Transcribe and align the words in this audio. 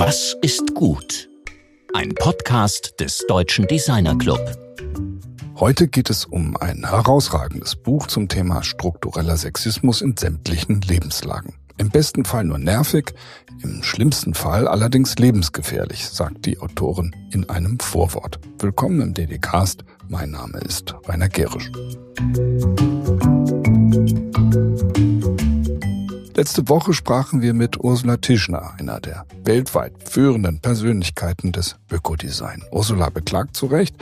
Was 0.00 0.36
ist 0.42 0.76
gut? 0.76 1.28
Ein 1.92 2.14
Podcast 2.14 3.00
des 3.00 3.24
Deutschen 3.26 3.66
Designer 3.66 4.16
Club. 4.16 4.38
Heute 5.56 5.88
geht 5.88 6.08
es 6.08 6.24
um 6.24 6.56
ein 6.56 6.88
herausragendes 6.88 7.74
Buch 7.74 8.06
zum 8.06 8.28
Thema 8.28 8.62
struktureller 8.62 9.36
Sexismus 9.36 10.00
in 10.00 10.16
sämtlichen 10.16 10.82
Lebenslagen. 10.82 11.54
Im 11.78 11.90
besten 11.90 12.24
Fall 12.24 12.44
nur 12.44 12.58
nervig, 12.58 13.12
im 13.60 13.82
schlimmsten 13.82 14.34
Fall 14.34 14.68
allerdings 14.68 15.18
lebensgefährlich, 15.18 16.08
sagt 16.08 16.46
die 16.46 16.60
Autorin 16.60 17.10
in 17.32 17.50
einem 17.50 17.80
Vorwort. 17.80 18.38
Willkommen 18.60 19.00
im 19.00 19.14
DDcast. 19.14 19.82
Mein 20.06 20.30
Name 20.30 20.60
ist 20.60 20.94
Rainer 21.08 21.28
Gerisch. 21.28 21.72
Letzte 26.38 26.68
Woche 26.68 26.92
sprachen 26.92 27.42
wir 27.42 27.52
mit 27.52 27.80
Ursula 27.82 28.16
Tischner, 28.16 28.74
einer 28.78 29.00
der 29.00 29.26
weltweit 29.42 29.92
führenden 30.08 30.60
Persönlichkeiten 30.60 31.50
des 31.50 31.74
Ökodesign. 31.90 32.62
Ursula 32.70 33.10
beklagt 33.10 33.56
zu 33.56 33.66
Recht, 33.66 33.96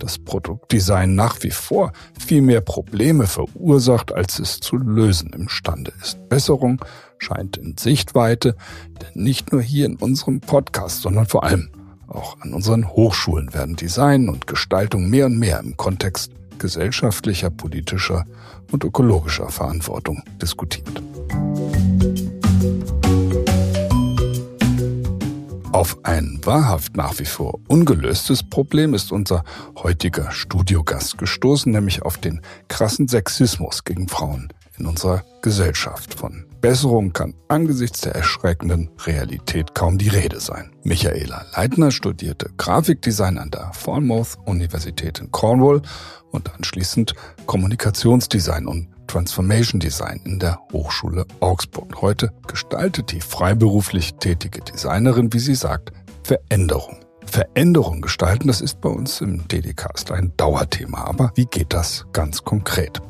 dass 0.00 0.18
Produktdesign 0.18 1.14
nach 1.14 1.44
wie 1.44 1.52
vor 1.52 1.92
viel 2.18 2.42
mehr 2.42 2.60
Probleme 2.60 3.28
verursacht, 3.28 4.12
als 4.12 4.40
es 4.40 4.58
zu 4.58 4.76
lösen 4.76 5.32
imstande 5.32 5.92
ist. 6.02 6.28
Besserung 6.28 6.84
scheint 7.18 7.56
in 7.56 7.76
Sichtweite, 7.78 8.56
denn 9.00 9.22
nicht 9.22 9.52
nur 9.52 9.62
hier 9.62 9.86
in 9.86 9.94
unserem 9.94 10.40
Podcast, 10.40 11.02
sondern 11.02 11.26
vor 11.26 11.44
allem 11.44 11.70
auch 12.08 12.40
an 12.40 12.52
unseren 12.52 12.88
Hochschulen 12.88 13.54
werden 13.54 13.76
Design 13.76 14.28
und 14.28 14.48
Gestaltung 14.48 15.08
mehr 15.08 15.26
und 15.26 15.38
mehr 15.38 15.60
im 15.60 15.76
Kontext 15.76 16.32
gesellschaftlicher, 16.58 17.50
politischer 17.50 18.24
und 18.72 18.82
ökologischer 18.82 19.50
Verantwortung 19.50 20.24
diskutiert. 20.42 21.00
Auf 25.72 25.98
ein 26.04 26.40
wahrhaft 26.42 26.96
nach 26.96 27.18
wie 27.18 27.26
vor 27.26 27.60
ungelöstes 27.68 28.42
Problem 28.42 28.94
ist 28.94 29.12
unser 29.12 29.44
heutiger 29.76 30.30
Studiogast 30.30 31.18
gestoßen, 31.18 31.70
nämlich 31.70 32.00
auf 32.00 32.16
den 32.16 32.40
krassen 32.68 33.08
Sexismus 33.08 33.84
gegen 33.84 34.08
Frauen 34.08 34.48
in 34.78 34.86
unserer 34.86 35.22
Gesellschaft. 35.42 36.14
Von 36.14 36.46
Besserung 36.62 37.12
kann 37.12 37.34
angesichts 37.48 38.00
der 38.00 38.14
erschreckenden 38.14 38.90
Realität 39.04 39.74
kaum 39.74 39.98
die 39.98 40.08
Rede 40.08 40.40
sein. 40.40 40.70
Michaela 40.82 41.44
Leitner 41.54 41.90
studierte 41.90 42.50
Grafikdesign 42.56 43.36
an 43.38 43.50
der 43.50 43.70
Falmouth 43.74 44.38
Universität 44.46 45.20
in 45.20 45.30
Cornwall 45.30 45.82
und 46.30 46.54
anschließend 46.54 47.14
Kommunikationsdesign 47.46 48.66
und 48.66 48.88
Transformation 49.06 49.80
Design 49.80 50.20
in 50.24 50.38
der 50.38 50.58
Hochschule 50.72 51.26
Augsburg. 51.40 52.00
Heute 52.02 52.32
gestaltet 52.46 53.12
die 53.12 53.20
freiberuflich 53.20 54.14
tätige 54.14 54.60
Designerin, 54.60 55.32
wie 55.32 55.38
sie 55.38 55.54
sagt, 55.54 55.92
Veränderung. 56.22 56.98
Veränderung 57.24 58.00
gestalten, 58.00 58.48
das 58.48 58.60
ist 58.60 58.80
bei 58.80 58.88
uns 58.88 59.20
im 59.20 59.46
DDcast 59.48 60.10
ein 60.12 60.32
Dauerthema. 60.36 61.04
Aber 61.04 61.32
wie 61.34 61.46
geht 61.46 61.72
das 61.72 62.06
ganz 62.12 62.44
konkret? 62.44 63.00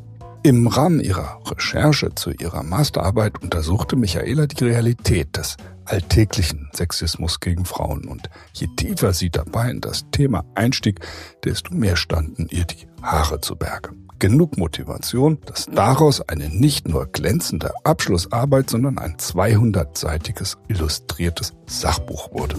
Im 0.43 0.67
Rahmen 0.69 1.01
ihrer 1.01 1.41
Recherche 1.47 2.15
zu 2.15 2.31
ihrer 2.31 2.63
Masterarbeit 2.63 3.43
untersuchte 3.43 3.97
Michaela 3.97 4.47
die 4.47 4.65
Realität 4.65 5.37
des 5.37 5.57
alltäglichen 5.85 6.71
Sexismus 6.73 7.41
gegen 7.41 7.65
Frauen. 7.65 8.07
Und 8.07 8.31
je 8.53 8.69
tiefer 8.77 9.13
sie 9.13 9.31
dabei 9.31 9.71
in 9.71 9.81
das 9.81 10.05
Thema 10.13 10.45
einstieg, 10.55 11.01
desto 11.45 11.75
mehr 11.75 11.97
standen 11.97 12.47
ihr 12.51 12.65
die 12.65 12.87
Haare 13.03 13.41
zu 13.41 13.57
Berge 13.57 13.91
genug 14.19 14.57
Motivation, 14.57 15.39
dass 15.47 15.67
daraus 15.67 16.21
eine 16.29 16.49
nicht 16.49 16.89
nur 16.89 17.07
glänzende 17.07 17.73
Abschlussarbeit, 17.85 18.71
sondern 18.71 18.99
ein 18.99 19.17
200-seitiges 19.17 20.57
illustriertes 20.69 21.53
Sachbuch 21.67 22.33
wurde. 22.33 22.57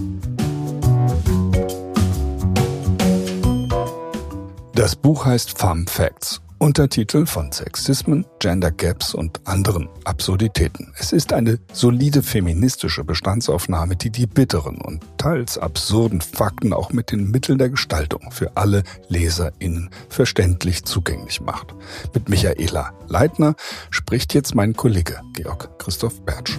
Das 4.73 4.95
Buch 4.95 5.25
heißt 5.25 5.57
Fun 5.57 5.87
Facts 5.87 6.41
Untertitel 6.59 7.27
von 7.27 7.51
Sexismen, 7.51 8.25
Gender 8.39 8.71
Gaps 8.71 9.13
und 9.13 9.47
anderen 9.47 9.89
Absurditäten. 10.05 10.91
Es 10.97 11.13
ist 11.13 11.31
eine 11.31 11.59
solide 11.71 12.23
feministische 12.23 13.03
Bestandsaufnahme, 13.03 13.95
die 13.95 14.09
die 14.09 14.25
bitteren 14.25 14.81
und 14.81 15.03
teils 15.19 15.59
absurden 15.59 16.19
Fakten 16.19 16.73
auch 16.73 16.91
mit 16.91 17.11
den 17.11 17.29
Mitteln 17.29 17.59
der 17.59 17.69
Gestaltung 17.69 18.31
für 18.31 18.57
alle 18.57 18.83
LeserInnen 19.07 19.91
verständlich 20.09 20.83
zugänglich 20.83 21.41
macht. 21.41 21.75
Mit 22.15 22.27
Michaela 22.27 22.91
Leitner 23.07 23.55
spricht 23.91 24.33
jetzt 24.33 24.55
mein 24.55 24.73
Kollege 24.75 25.21
Georg 25.33 25.77
Christoph 25.77 26.19
Bertsch. 26.21 26.57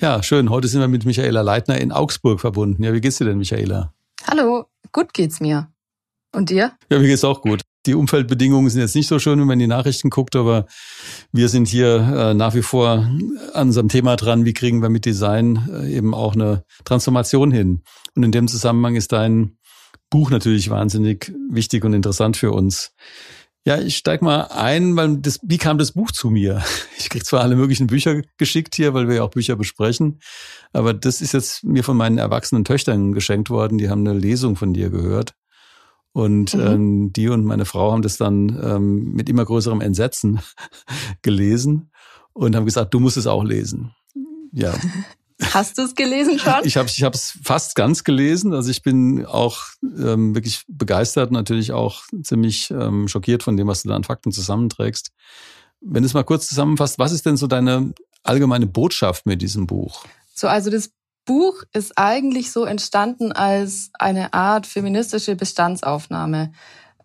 Ja, 0.00 0.22
schön. 0.22 0.50
Heute 0.50 0.68
sind 0.68 0.80
wir 0.80 0.88
mit 0.88 1.04
Michaela 1.06 1.42
Leitner 1.42 1.80
in 1.80 1.90
Augsburg 1.90 2.40
verbunden. 2.40 2.82
Ja, 2.84 2.92
wie 2.92 3.00
geht's 3.00 3.18
dir 3.18 3.24
denn, 3.24 3.38
Michaela? 3.38 3.92
Hallo, 4.26 4.66
gut 4.92 5.12
geht's 5.12 5.40
mir. 5.40 5.71
Und 6.32 6.50
dir? 6.50 6.72
Ja, 6.90 6.98
mir 6.98 7.06
geht's 7.06 7.24
auch 7.24 7.42
gut. 7.42 7.60
Die 7.84 7.94
Umfeldbedingungen 7.94 8.70
sind 8.70 8.80
jetzt 8.80 8.94
nicht 8.94 9.08
so 9.08 9.18
schön, 9.18 9.40
wenn 9.40 9.46
man 9.46 9.58
die 9.58 9.66
Nachrichten 9.66 10.08
guckt, 10.08 10.36
aber 10.36 10.66
wir 11.32 11.48
sind 11.48 11.66
hier 11.66 11.96
äh, 11.96 12.34
nach 12.34 12.54
wie 12.54 12.62
vor 12.62 13.10
an 13.54 13.66
unserem 13.66 13.88
Thema 13.88 14.16
dran, 14.16 14.44
wie 14.44 14.54
kriegen 14.54 14.82
wir 14.82 14.88
mit 14.88 15.04
Design 15.04 15.68
äh, 15.72 15.92
eben 15.92 16.14
auch 16.14 16.34
eine 16.34 16.64
Transformation 16.84 17.50
hin. 17.50 17.82
Und 18.14 18.22
in 18.22 18.32
dem 18.32 18.48
Zusammenhang 18.48 18.94
ist 18.94 19.12
dein 19.12 19.58
Buch 20.10 20.30
natürlich 20.30 20.70
wahnsinnig 20.70 21.32
wichtig 21.50 21.84
und 21.84 21.92
interessant 21.92 22.36
für 22.36 22.52
uns. 22.52 22.92
Ja, 23.64 23.78
ich 23.78 23.96
steig 23.96 24.22
mal 24.22 24.48
ein, 24.50 24.96
weil 24.96 25.18
das, 25.18 25.38
wie 25.42 25.58
kam 25.58 25.78
das 25.78 25.92
Buch 25.92 26.12
zu 26.12 26.30
mir? 26.30 26.62
Ich 26.98 27.10
krieg 27.10 27.26
zwar 27.26 27.40
alle 27.40 27.56
möglichen 27.56 27.88
Bücher 27.88 28.22
geschickt 28.38 28.76
hier, 28.76 28.94
weil 28.94 29.08
wir 29.08 29.16
ja 29.16 29.22
auch 29.24 29.30
Bücher 29.30 29.56
besprechen, 29.56 30.20
aber 30.72 30.94
das 30.94 31.20
ist 31.20 31.32
jetzt 31.32 31.64
mir 31.64 31.82
von 31.82 31.96
meinen 31.96 32.16
erwachsenen 32.16 32.64
Töchtern 32.64 33.12
geschenkt 33.12 33.50
worden. 33.50 33.76
Die 33.76 33.90
haben 33.90 34.06
eine 34.06 34.16
Lesung 34.16 34.54
von 34.54 34.72
dir 34.72 34.88
gehört. 34.88 35.34
Und 36.12 36.54
mhm. 36.54 36.60
ähm, 36.60 37.12
die 37.12 37.28
und 37.28 37.44
meine 37.44 37.64
Frau 37.64 37.92
haben 37.92 38.02
das 38.02 38.18
dann 38.18 38.60
ähm, 38.62 39.12
mit 39.12 39.28
immer 39.28 39.44
größerem 39.44 39.80
Entsetzen 39.80 40.40
gelesen 41.22 41.90
und 42.32 42.54
haben 42.54 42.66
gesagt, 42.66 42.92
du 42.94 43.00
musst 43.00 43.16
es 43.16 43.26
auch 43.26 43.44
lesen. 43.44 43.94
Ja. 44.52 44.74
Hast 45.50 45.78
du 45.78 45.82
es 45.82 45.94
gelesen 45.94 46.38
schon? 46.38 46.64
Ich 46.64 46.76
habe 46.76 46.88
ich 46.88 47.02
es 47.02 47.38
fast 47.42 47.74
ganz 47.74 48.04
gelesen. 48.04 48.54
Also 48.54 48.70
ich 48.70 48.82
bin 48.82 49.26
auch 49.26 49.62
ähm, 49.82 50.34
wirklich 50.34 50.62
begeistert, 50.68 51.32
natürlich 51.32 51.72
auch 51.72 52.02
ziemlich 52.22 52.70
ähm, 52.70 53.08
schockiert 53.08 53.42
von 53.42 53.56
dem, 53.56 53.66
was 53.66 53.82
du 53.82 53.88
da 53.88 53.96
an 53.96 54.04
Fakten 54.04 54.30
zusammenträgst. 54.30 55.10
Wenn 55.80 56.04
du 56.04 56.06
es 56.06 56.14
mal 56.14 56.22
kurz 56.22 56.46
zusammenfasst, 56.46 56.98
was 56.98 57.10
ist 57.10 57.26
denn 57.26 57.36
so 57.36 57.48
deine 57.48 57.92
allgemeine 58.22 58.66
Botschaft 58.66 59.26
mit 59.26 59.42
diesem 59.42 59.66
Buch? 59.66 60.04
So, 60.32 60.46
also 60.46 60.70
das 60.70 60.92
Buch 61.24 61.62
ist 61.72 61.98
eigentlich 61.98 62.50
so 62.50 62.64
entstanden 62.64 63.32
als 63.32 63.90
eine 63.98 64.32
Art 64.34 64.66
feministische 64.66 65.36
Bestandsaufnahme. 65.36 66.52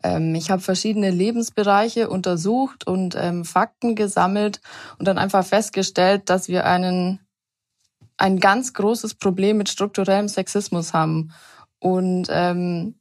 Ähm, 0.03 0.35
ich 0.35 0.49
habe 0.49 0.61
verschiedene 0.61 1.11
Lebensbereiche 1.11 2.09
untersucht 2.09 2.87
und 2.87 3.15
ähm, 3.15 3.45
Fakten 3.45 3.95
gesammelt 3.95 4.61
und 4.97 5.07
dann 5.07 5.17
einfach 5.17 5.45
festgestellt, 5.45 6.29
dass 6.29 6.47
wir 6.47 6.65
einen, 6.65 7.19
ein 8.17 8.39
ganz 8.39 8.73
großes 8.73 9.15
Problem 9.15 9.57
mit 9.57 9.69
strukturellem 9.69 10.27
Sexismus 10.27 10.93
haben. 10.93 11.31
Und 11.79 12.27
ähm, 12.31 12.95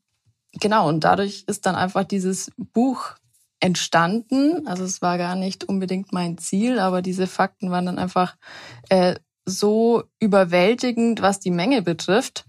genau, 0.53 0.89
und 0.89 1.05
dadurch 1.05 1.45
ist 1.47 1.67
dann 1.67 1.77
einfach 1.77 2.05
dieses 2.05 2.51
Buch 2.57 3.15
entstanden. 3.61 4.67
Also 4.67 4.85
es 4.85 5.01
war 5.01 5.17
gar 5.17 5.35
nicht 5.35 5.65
unbedingt 5.65 6.13
mein 6.13 6.37
Ziel, 6.39 6.79
aber 6.79 7.01
diese 7.01 7.27
Fakten 7.27 7.71
waren 7.71 7.87
dann 7.87 7.99
einfach 7.99 8.37
äh, 8.91 9.17
so 9.47 10.05
überwältigend, 10.19 11.23
was 11.23 11.41
die 11.41 11.51
Menge 11.51 11.83
betrifft, 11.83 12.45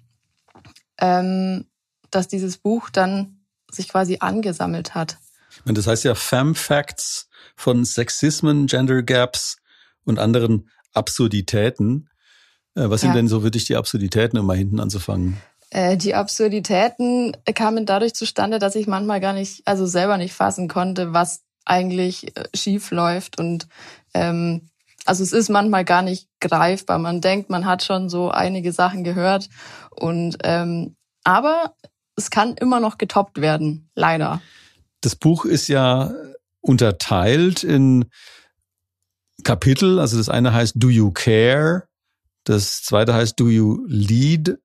ähm, 0.99 1.65
dass 2.11 2.27
dieses 2.27 2.57
Buch 2.57 2.89
dann 2.89 3.39
sich 3.71 3.87
quasi 3.87 4.17
angesammelt 4.19 4.95
hat. 4.95 5.17
Und 5.65 5.77
das 5.77 5.87
heißt 5.87 6.03
ja 6.03 6.15
Femme 6.15 6.55
Facts 6.55 7.29
von 7.55 7.85
Sexismen, 7.85 8.67
Gender 8.67 9.03
Gaps 9.03 9.57
und 10.03 10.19
anderen 10.19 10.69
Absurditäten. 10.93 12.09
Äh, 12.75 12.89
was 12.89 13.01
sind 13.01 13.13
denn 13.13 13.27
so 13.27 13.43
wirklich 13.43 13.65
die 13.65 13.75
Absurditäten, 13.75 14.39
um 14.39 14.45
mal 14.45 14.57
hinten 14.57 14.79
anzufangen? 14.79 15.37
Äh, 15.69 15.97
die 15.97 16.15
Absurditäten 16.15 17.35
kamen 17.53 17.85
dadurch 17.85 18.13
zustande, 18.13 18.59
dass 18.59 18.75
ich 18.75 18.87
manchmal 18.87 19.19
gar 19.19 19.33
nicht, 19.33 19.67
also 19.67 19.85
selber 19.85 20.17
nicht 20.17 20.33
fassen 20.33 20.67
konnte, 20.67 21.13
was 21.13 21.41
eigentlich 21.65 22.35
äh, 22.37 22.45
schief 22.55 22.91
läuft 22.91 23.37
und 23.37 23.67
ähm, 24.13 24.69
also 25.07 25.23
es 25.23 25.31
ist 25.31 25.49
manchmal 25.49 25.85
gar 25.85 26.01
nicht 26.01 26.27
greifbar. 26.39 26.99
Man 26.99 27.21
denkt, 27.21 27.49
man 27.49 27.65
hat 27.65 27.83
schon 27.83 28.09
so 28.09 28.29
einige 28.29 28.71
Sachen 28.71 29.03
gehört 29.03 29.49
und 29.91 30.37
ähm, 30.43 30.95
aber 31.23 31.75
es 32.15 32.29
kann 32.29 32.55
immer 32.55 32.79
noch 32.79 32.97
getoppt 32.97 33.41
werden, 33.41 33.89
leider. 33.95 34.41
Das 35.01 35.15
Buch 35.15 35.45
ist 35.45 35.67
ja 35.67 36.11
unterteilt 36.61 37.63
in 37.63 38.05
Kapitel. 39.43 39.99
Also 39.99 40.17
das 40.17 40.29
eine 40.29 40.53
heißt 40.53 40.75
Do 40.77 40.89
You 40.89 41.11
Care? 41.11 41.87
Das 42.43 42.83
zweite 42.83 43.13
heißt 43.13 43.39
Do 43.39 43.49
You 43.49 43.85
Lead? 43.87 44.57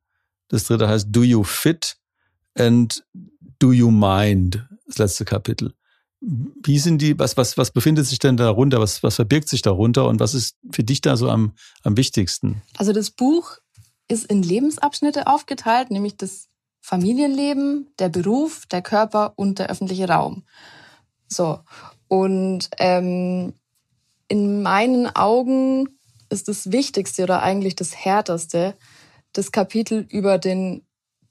Das 0.48 0.64
dritte 0.64 0.88
heißt 0.88 1.08
Do 1.10 1.22
You 1.22 1.44
Fit? 1.44 1.96
And 2.58 3.04
Do 3.58 3.72
You 3.72 3.90
Mind? 3.90 4.66
Das 4.86 4.98
letzte 4.98 5.24
Kapitel. 5.24 5.74
Wie 6.24 6.78
sind 6.78 7.02
die, 7.02 7.18
was, 7.18 7.36
was, 7.36 7.58
was 7.58 7.72
befindet 7.72 8.06
sich 8.06 8.20
denn 8.20 8.36
darunter? 8.36 8.78
Was, 8.80 9.02
was 9.02 9.16
verbirgt 9.16 9.48
sich 9.48 9.62
darunter? 9.62 10.06
Und 10.06 10.20
was 10.20 10.34
ist 10.34 10.56
für 10.70 10.84
dich 10.84 11.00
da 11.00 11.16
so 11.16 11.28
am, 11.28 11.52
am 11.82 11.96
wichtigsten? 11.96 12.62
Also 12.76 12.92
das 12.92 13.10
Buch 13.10 13.58
ist 14.08 14.26
in 14.26 14.42
Lebensabschnitte 14.42 15.26
aufgeteilt, 15.26 15.90
nämlich 15.90 16.16
das 16.16 16.48
Familienleben, 16.80 17.88
der 17.98 18.08
Beruf, 18.08 18.66
der 18.66 18.82
Körper 18.82 19.32
und 19.36 19.58
der 19.58 19.68
öffentliche 19.68 20.08
Raum. 20.08 20.44
So. 21.28 21.60
Und 22.08 22.68
ähm, 22.78 23.54
in 24.28 24.62
meinen 24.62 25.06
Augen 25.14 25.88
ist 26.30 26.48
das 26.48 26.70
Wichtigste 26.70 27.24
oder 27.24 27.42
eigentlich 27.42 27.76
das 27.76 27.96
Härteste 27.96 28.74
das 29.32 29.50
Kapitel 29.50 30.06
über 30.10 30.38
den 30.38 30.86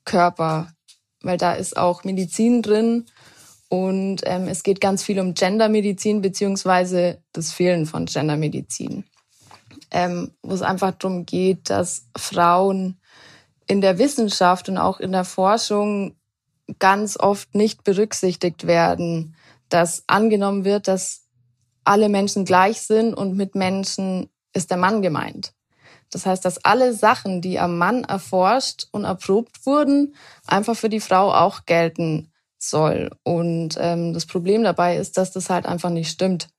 Körper, 0.05 0.73
weil 1.21 1.37
da 1.37 1.53
ist 1.53 1.77
auch 1.77 2.03
Medizin 2.03 2.61
drin 2.61 3.05
und 3.71 4.17
ähm, 4.25 4.49
es 4.49 4.63
geht 4.63 4.81
ganz 4.81 5.01
viel 5.01 5.17
um 5.21 5.33
Gendermedizin 5.33 6.21
beziehungsweise 6.21 7.23
das 7.31 7.53
Fehlen 7.53 7.85
von 7.85 8.05
Gendermedizin, 8.05 9.05
ähm, 9.91 10.31
wo 10.43 10.53
es 10.53 10.61
einfach 10.61 10.91
darum 10.91 11.25
geht, 11.25 11.69
dass 11.69 12.05
Frauen 12.17 12.99
in 13.67 13.79
der 13.79 13.97
Wissenschaft 13.97 14.67
und 14.67 14.77
auch 14.77 14.99
in 14.99 15.13
der 15.13 15.23
Forschung 15.23 16.17
ganz 16.79 17.17
oft 17.17 17.55
nicht 17.55 17.85
berücksichtigt 17.85 18.67
werden, 18.67 19.37
dass 19.69 20.03
angenommen 20.05 20.65
wird, 20.65 20.89
dass 20.89 21.29
alle 21.85 22.09
Menschen 22.09 22.43
gleich 22.43 22.81
sind 22.81 23.13
und 23.13 23.37
mit 23.37 23.55
Menschen 23.55 24.29
ist 24.51 24.69
der 24.69 24.77
Mann 24.77 25.01
gemeint. 25.01 25.53
Das 26.09 26.25
heißt, 26.25 26.43
dass 26.43 26.65
alle 26.65 26.93
Sachen, 26.93 27.39
die 27.39 27.57
am 27.57 27.77
Mann 27.77 28.03
erforscht 28.03 28.87
und 28.91 29.05
erprobt 29.05 29.65
wurden, 29.65 30.13
einfach 30.45 30.75
für 30.75 30.89
die 30.89 30.99
Frau 30.99 31.33
auch 31.33 31.65
gelten 31.65 32.30
soll. 32.63 33.11
Und 33.23 33.77
ähm, 33.79 34.13
das 34.13 34.25
Problem 34.25 34.63
dabei 34.63 34.97
ist, 34.97 35.17
dass 35.17 35.31
das 35.31 35.49
halt 35.49 35.65
einfach 35.65 35.89
nicht 35.89 36.09
stimmt. 36.09 36.49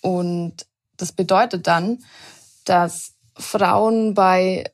Und 0.00 0.66
das 0.96 1.12
bedeutet 1.12 1.66
dann, 1.66 1.98
dass 2.64 3.14
Frauen 3.36 4.14
bei, 4.14 4.64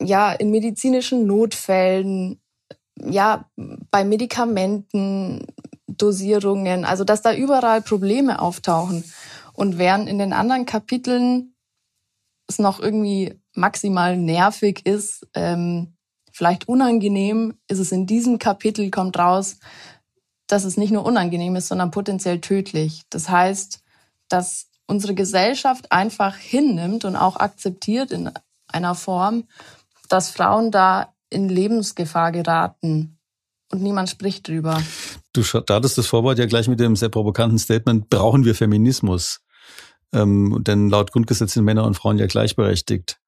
ja, 0.00 0.32
in 0.32 0.50
medizinischen 0.50 1.26
Notfällen, 1.26 2.40
ja, 3.02 3.50
bei 3.90 4.04
Medikamenten, 4.04 5.46
Dosierungen, 5.86 6.84
also 6.84 7.04
dass 7.04 7.22
da 7.22 7.34
überall 7.34 7.82
Probleme 7.82 8.40
auftauchen. 8.40 9.04
Und 9.52 9.78
während 9.78 10.08
in 10.08 10.18
den 10.18 10.32
anderen 10.32 10.64
Kapiteln 10.64 11.54
es 12.46 12.58
noch 12.58 12.80
irgendwie 12.80 13.40
maximal 13.54 14.16
nervig 14.16 14.86
ist, 14.86 15.26
ähm, 15.34 15.96
vielleicht 16.40 16.68
unangenehm, 16.68 17.52
ist 17.68 17.80
es 17.80 17.92
in 17.92 18.06
diesem 18.06 18.38
Kapitel, 18.38 18.90
kommt 18.90 19.18
raus, 19.18 19.58
dass 20.46 20.64
es 20.64 20.78
nicht 20.78 20.90
nur 20.90 21.04
unangenehm 21.04 21.54
ist, 21.54 21.68
sondern 21.68 21.90
potenziell 21.90 22.40
tödlich. 22.40 23.02
Das 23.10 23.28
heißt, 23.28 23.82
dass 24.30 24.70
unsere 24.86 25.14
Gesellschaft 25.14 25.92
einfach 25.92 26.36
hinnimmt 26.36 27.04
und 27.04 27.14
auch 27.14 27.36
akzeptiert 27.36 28.10
in 28.10 28.30
einer 28.68 28.94
Form, 28.94 29.48
dass 30.08 30.30
Frauen 30.30 30.70
da 30.70 31.12
in 31.28 31.50
Lebensgefahr 31.50 32.32
geraten 32.32 33.18
und 33.70 33.82
niemand 33.82 34.08
spricht 34.08 34.48
drüber. 34.48 34.82
Du 35.34 35.42
startest 35.42 35.98
das 35.98 36.06
Vorwort 36.06 36.38
ja 36.38 36.46
gleich 36.46 36.68
mit 36.68 36.80
dem 36.80 36.96
sehr 36.96 37.10
provokanten 37.10 37.58
Statement, 37.58 38.08
brauchen 38.08 38.46
wir 38.46 38.54
Feminismus? 38.54 39.42
Ähm, 40.14 40.56
denn 40.62 40.88
laut 40.88 41.12
Grundgesetz 41.12 41.52
sind 41.52 41.64
Männer 41.64 41.84
und 41.84 41.98
Frauen 41.98 42.16
ja 42.16 42.26
gleichberechtigt. 42.26 43.19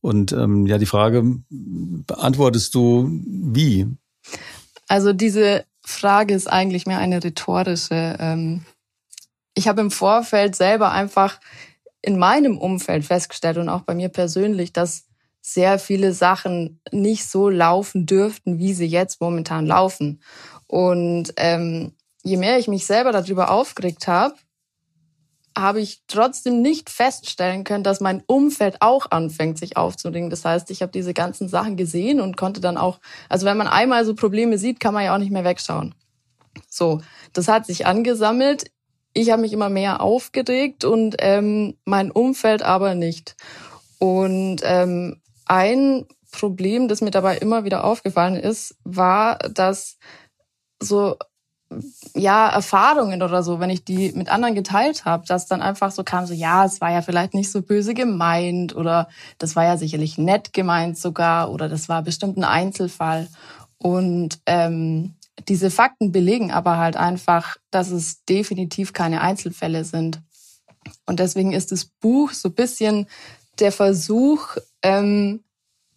Und 0.00 0.32
ähm, 0.32 0.66
ja, 0.66 0.78
die 0.78 0.86
Frage 0.86 1.24
beantwortest 1.50 2.74
du 2.74 3.08
wie? 3.10 3.86
Also 4.88 5.12
diese 5.12 5.64
Frage 5.84 6.34
ist 6.34 6.46
eigentlich 6.46 6.86
mehr 6.86 6.98
eine 6.98 7.22
rhetorische. 7.22 8.16
Ähm, 8.18 8.64
ich 9.54 9.68
habe 9.68 9.80
im 9.80 9.90
Vorfeld 9.90 10.54
selber 10.54 10.92
einfach 10.92 11.40
in 12.02 12.18
meinem 12.18 12.58
Umfeld 12.58 13.04
festgestellt 13.04 13.56
und 13.56 13.68
auch 13.68 13.82
bei 13.82 13.94
mir 13.94 14.08
persönlich, 14.08 14.72
dass 14.72 15.06
sehr 15.40 15.78
viele 15.78 16.12
Sachen 16.12 16.80
nicht 16.90 17.28
so 17.28 17.48
laufen 17.48 18.04
dürften, 18.04 18.58
wie 18.58 18.74
sie 18.74 18.86
jetzt 18.86 19.20
momentan 19.20 19.64
laufen. 19.64 20.20
Und 20.66 21.32
ähm, 21.36 21.92
je 22.22 22.36
mehr 22.36 22.58
ich 22.58 22.68
mich 22.68 22.84
selber 22.84 23.12
darüber 23.12 23.50
aufgeregt 23.50 24.08
habe, 24.08 24.34
habe 25.56 25.80
ich 25.80 26.02
trotzdem 26.06 26.60
nicht 26.60 26.90
feststellen 26.90 27.64
können, 27.64 27.82
dass 27.82 28.00
mein 28.00 28.22
Umfeld 28.26 28.76
auch 28.80 29.10
anfängt, 29.10 29.58
sich 29.58 29.76
aufzuregen. 29.76 30.28
Das 30.28 30.44
heißt, 30.44 30.70
ich 30.70 30.82
habe 30.82 30.92
diese 30.92 31.14
ganzen 31.14 31.48
Sachen 31.48 31.76
gesehen 31.76 32.20
und 32.20 32.36
konnte 32.36 32.60
dann 32.60 32.76
auch, 32.76 33.00
also 33.28 33.46
wenn 33.46 33.56
man 33.56 33.66
einmal 33.66 34.04
so 34.04 34.14
Probleme 34.14 34.58
sieht, 34.58 34.80
kann 34.80 34.92
man 34.92 35.04
ja 35.04 35.14
auch 35.14 35.18
nicht 35.18 35.32
mehr 35.32 35.44
wegschauen. 35.44 35.94
So, 36.68 37.00
das 37.32 37.48
hat 37.48 37.66
sich 37.66 37.86
angesammelt. 37.86 38.70
Ich 39.14 39.30
habe 39.30 39.42
mich 39.42 39.54
immer 39.54 39.70
mehr 39.70 40.02
aufgeregt 40.02 40.84
und 40.84 41.16
ähm, 41.20 41.76
mein 41.86 42.10
Umfeld 42.10 42.62
aber 42.62 42.94
nicht. 42.94 43.34
Und 43.98 44.58
ähm, 44.62 45.22
ein 45.46 46.04
Problem, 46.32 46.88
das 46.88 47.00
mir 47.00 47.10
dabei 47.10 47.38
immer 47.38 47.64
wieder 47.64 47.84
aufgefallen 47.84 48.36
ist, 48.36 48.76
war, 48.84 49.38
dass 49.38 49.96
so 50.80 51.16
ja, 52.14 52.48
Erfahrungen 52.48 53.22
oder 53.22 53.42
so, 53.42 53.58
wenn 53.58 53.70
ich 53.70 53.84
die 53.84 54.12
mit 54.12 54.28
anderen 54.28 54.54
geteilt 54.54 55.04
habe, 55.04 55.26
dass 55.26 55.46
dann 55.46 55.62
einfach 55.62 55.90
so 55.90 56.04
kam, 56.04 56.26
so 56.26 56.32
ja, 56.32 56.64
es 56.64 56.80
war 56.80 56.92
ja 56.92 57.02
vielleicht 57.02 57.34
nicht 57.34 57.50
so 57.50 57.60
böse 57.62 57.92
gemeint 57.92 58.74
oder 58.74 59.08
das 59.38 59.56
war 59.56 59.64
ja 59.64 59.76
sicherlich 59.76 60.16
nett 60.16 60.52
gemeint 60.52 60.96
sogar 60.96 61.50
oder 61.50 61.68
das 61.68 61.88
war 61.88 62.02
bestimmt 62.02 62.36
ein 62.36 62.44
Einzelfall. 62.44 63.28
Und 63.78 64.38
ähm, 64.46 65.14
diese 65.48 65.70
Fakten 65.70 66.12
belegen 66.12 66.50
aber 66.52 66.78
halt 66.78 66.96
einfach, 66.96 67.56
dass 67.70 67.90
es 67.90 68.24
definitiv 68.24 68.92
keine 68.92 69.20
Einzelfälle 69.20 69.84
sind. 69.84 70.22
Und 71.04 71.20
deswegen 71.20 71.52
ist 71.52 71.72
das 71.72 71.84
Buch 71.84 72.30
so 72.30 72.50
bisschen 72.50 73.06
der 73.58 73.72
Versuch, 73.72 74.56
ähm, 74.82 75.42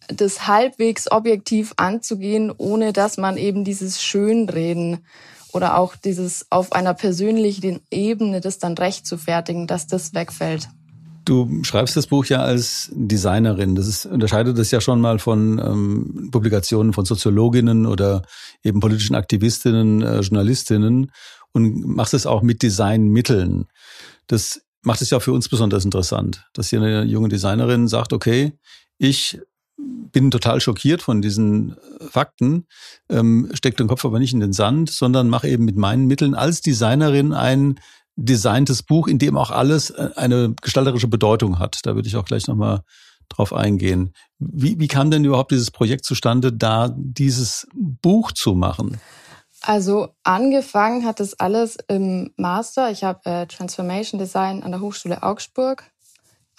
das 0.08 0.46
halbwegs 0.46 1.10
objektiv 1.10 1.74
anzugehen, 1.76 2.52
ohne 2.56 2.92
dass 2.92 3.16
man 3.16 3.36
eben 3.36 3.64
dieses 3.64 4.02
Schönreden 4.02 5.04
oder 5.54 5.78
auch 5.78 5.96
dieses 5.96 6.46
auf 6.50 6.72
einer 6.72 6.94
persönlichen 6.94 7.80
Ebene 7.90 8.40
das 8.40 8.58
dann 8.58 8.74
recht 8.74 9.06
zu 9.06 9.18
fertigen, 9.18 9.66
dass 9.66 9.86
das 9.86 10.14
wegfällt. 10.14 10.68
Du 11.24 11.62
schreibst 11.62 11.96
das 11.96 12.06
Buch 12.06 12.24
ja 12.26 12.40
als 12.40 12.90
Designerin. 12.92 13.74
Das 13.74 13.86
ist, 13.86 14.06
unterscheidet 14.06 14.58
das 14.58 14.70
ja 14.70 14.80
schon 14.80 15.00
mal 15.00 15.18
von 15.18 15.58
ähm, 15.58 16.28
Publikationen 16.32 16.92
von 16.92 17.04
Soziologinnen 17.04 17.86
oder 17.86 18.22
eben 18.64 18.80
politischen 18.80 19.14
Aktivistinnen, 19.14 20.02
äh, 20.02 20.20
Journalistinnen 20.20 21.12
und 21.52 21.86
machst 21.86 22.14
es 22.14 22.26
auch 22.26 22.42
mit 22.42 22.62
Designmitteln. 22.62 23.66
Das 24.26 24.62
macht 24.82 25.02
es 25.02 25.10
ja 25.10 25.20
für 25.20 25.32
uns 25.32 25.48
besonders 25.48 25.84
interessant, 25.84 26.46
dass 26.54 26.70
hier 26.70 26.80
eine 26.80 27.04
junge 27.04 27.28
Designerin 27.28 27.86
sagt, 27.86 28.12
okay, 28.12 28.52
ich 28.98 29.40
bin 30.12 30.30
total 30.30 30.60
schockiert 30.60 31.02
von 31.02 31.22
diesen 31.22 31.72
äh, 31.72 32.04
Fakten, 32.10 32.66
ähm, 33.08 33.50
steck 33.54 33.76
den 33.76 33.88
Kopf 33.88 34.04
aber 34.04 34.18
nicht 34.18 34.32
in 34.32 34.40
den 34.40 34.52
Sand, 34.52 34.90
sondern 34.90 35.28
mache 35.28 35.48
eben 35.48 35.64
mit 35.64 35.76
meinen 35.76 36.06
Mitteln 36.06 36.34
als 36.34 36.60
Designerin 36.60 37.32
ein 37.32 37.80
designtes 38.16 38.82
Buch, 38.82 39.08
in 39.08 39.18
dem 39.18 39.36
auch 39.36 39.50
alles 39.50 39.90
äh, 39.90 40.10
eine 40.16 40.54
gestalterische 40.60 41.08
Bedeutung 41.08 41.58
hat. 41.58 41.80
Da 41.84 41.94
würde 41.94 42.08
ich 42.08 42.16
auch 42.16 42.24
gleich 42.24 42.46
nochmal 42.46 42.82
drauf 43.28 43.52
eingehen. 43.52 44.12
Wie, 44.38 44.78
wie 44.78 44.88
kam 44.88 45.10
denn 45.10 45.24
überhaupt 45.24 45.52
dieses 45.52 45.70
Projekt 45.70 46.04
zustande, 46.04 46.52
da 46.52 46.92
dieses 46.96 47.68
Buch 47.74 48.32
zu 48.32 48.54
machen? 48.54 49.00
Also 49.62 50.08
angefangen 50.24 51.04
hat 51.04 51.20
das 51.20 51.38
alles 51.38 51.76
im 51.86 52.32
Master. 52.36 52.90
Ich 52.90 53.04
habe 53.04 53.20
äh, 53.24 53.46
Transformation 53.46 54.18
Design 54.18 54.62
an 54.62 54.72
der 54.72 54.80
Hochschule 54.80 55.22
Augsburg 55.22 55.84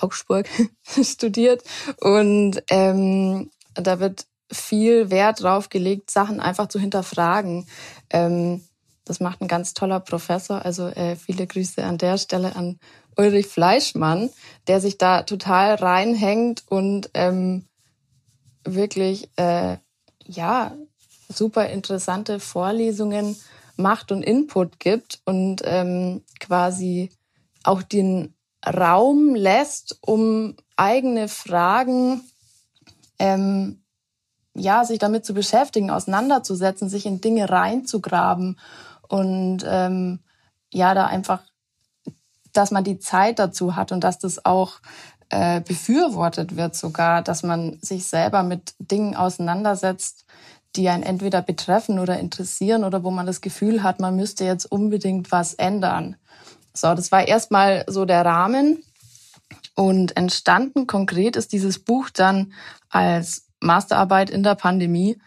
Augsburg 0.01 0.47
studiert 1.03 1.63
und 1.99 2.63
ähm, 2.69 3.51
da 3.73 3.99
wird 3.99 4.25
viel 4.51 5.09
Wert 5.09 5.43
drauf 5.43 5.69
gelegt, 5.69 6.11
Sachen 6.11 6.39
einfach 6.39 6.67
zu 6.67 6.79
hinterfragen. 6.79 7.67
Ähm, 8.09 8.61
das 9.05 9.19
macht 9.19 9.41
ein 9.41 9.47
ganz 9.47 9.73
toller 9.73 9.99
Professor. 9.99 10.63
Also 10.63 10.87
äh, 10.87 11.15
viele 11.15 11.47
Grüße 11.47 11.83
an 11.83 11.97
der 11.97 12.17
Stelle 12.17 12.55
an 12.55 12.79
Ulrich 13.17 13.47
Fleischmann, 13.47 14.29
der 14.67 14.79
sich 14.79 14.97
da 14.97 15.23
total 15.23 15.75
reinhängt 15.75 16.63
und 16.69 17.09
ähm, 17.13 17.65
wirklich 18.63 19.29
äh, 19.37 19.77
ja 20.23 20.75
super 21.29 21.67
interessante 21.69 22.39
Vorlesungen 22.39 23.35
macht 23.75 24.11
und 24.11 24.21
Input 24.21 24.79
gibt 24.79 25.21
und 25.25 25.61
ähm, 25.63 26.23
quasi 26.39 27.09
auch 27.63 27.81
den 27.81 28.33
Raum 28.65 29.35
lässt, 29.35 29.97
um 30.01 30.55
eigene 30.75 31.27
Fragen, 31.27 32.21
ähm, 33.19 33.83
ja, 34.53 34.83
sich 34.83 34.99
damit 34.99 35.25
zu 35.25 35.33
beschäftigen, 35.33 35.89
auseinanderzusetzen, 35.89 36.89
sich 36.89 37.05
in 37.05 37.21
Dinge 37.21 37.49
reinzugraben 37.49 38.59
und 39.07 39.65
ähm, 39.65 40.19
ja, 40.73 40.93
da 40.93 41.05
einfach, 41.07 41.41
dass 42.53 42.71
man 42.71 42.83
die 42.83 42.99
Zeit 42.99 43.39
dazu 43.39 43.75
hat 43.75 43.91
und 43.91 44.03
dass 44.03 44.19
das 44.19 44.45
auch 44.45 44.79
äh, 45.29 45.61
befürwortet 45.61 46.55
wird 46.55 46.75
sogar, 46.75 47.21
dass 47.21 47.43
man 47.43 47.79
sich 47.81 48.05
selber 48.05 48.43
mit 48.43 48.73
Dingen 48.79 49.15
auseinandersetzt, 49.15 50.25
die 50.75 50.89
einen 50.89 51.03
entweder 51.03 51.41
betreffen 51.41 51.99
oder 51.99 52.19
interessieren 52.19 52.83
oder 52.83 53.03
wo 53.03 53.11
man 53.11 53.25
das 53.25 53.41
Gefühl 53.41 53.83
hat, 53.83 53.99
man 53.99 54.15
müsste 54.15 54.45
jetzt 54.45 54.65
unbedingt 54.65 55.31
was 55.31 55.53
ändern. 55.53 56.15
So, 56.73 56.93
das 56.93 57.11
war 57.11 57.27
erstmal 57.27 57.85
so 57.87 58.05
der 58.05 58.25
Rahmen. 58.25 58.83
Und 59.75 60.17
entstanden 60.17 60.87
konkret 60.87 61.35
ist 61.35 61.53
dieses 61.53 61.79
Buch 61.79 62.09
dann 62.09 62.53
als 62.89 63.47
Masterarbeit 63.61 64.29
in 64.29 64.43
der 64.43 64.55
Pandemie, 64.55 65.19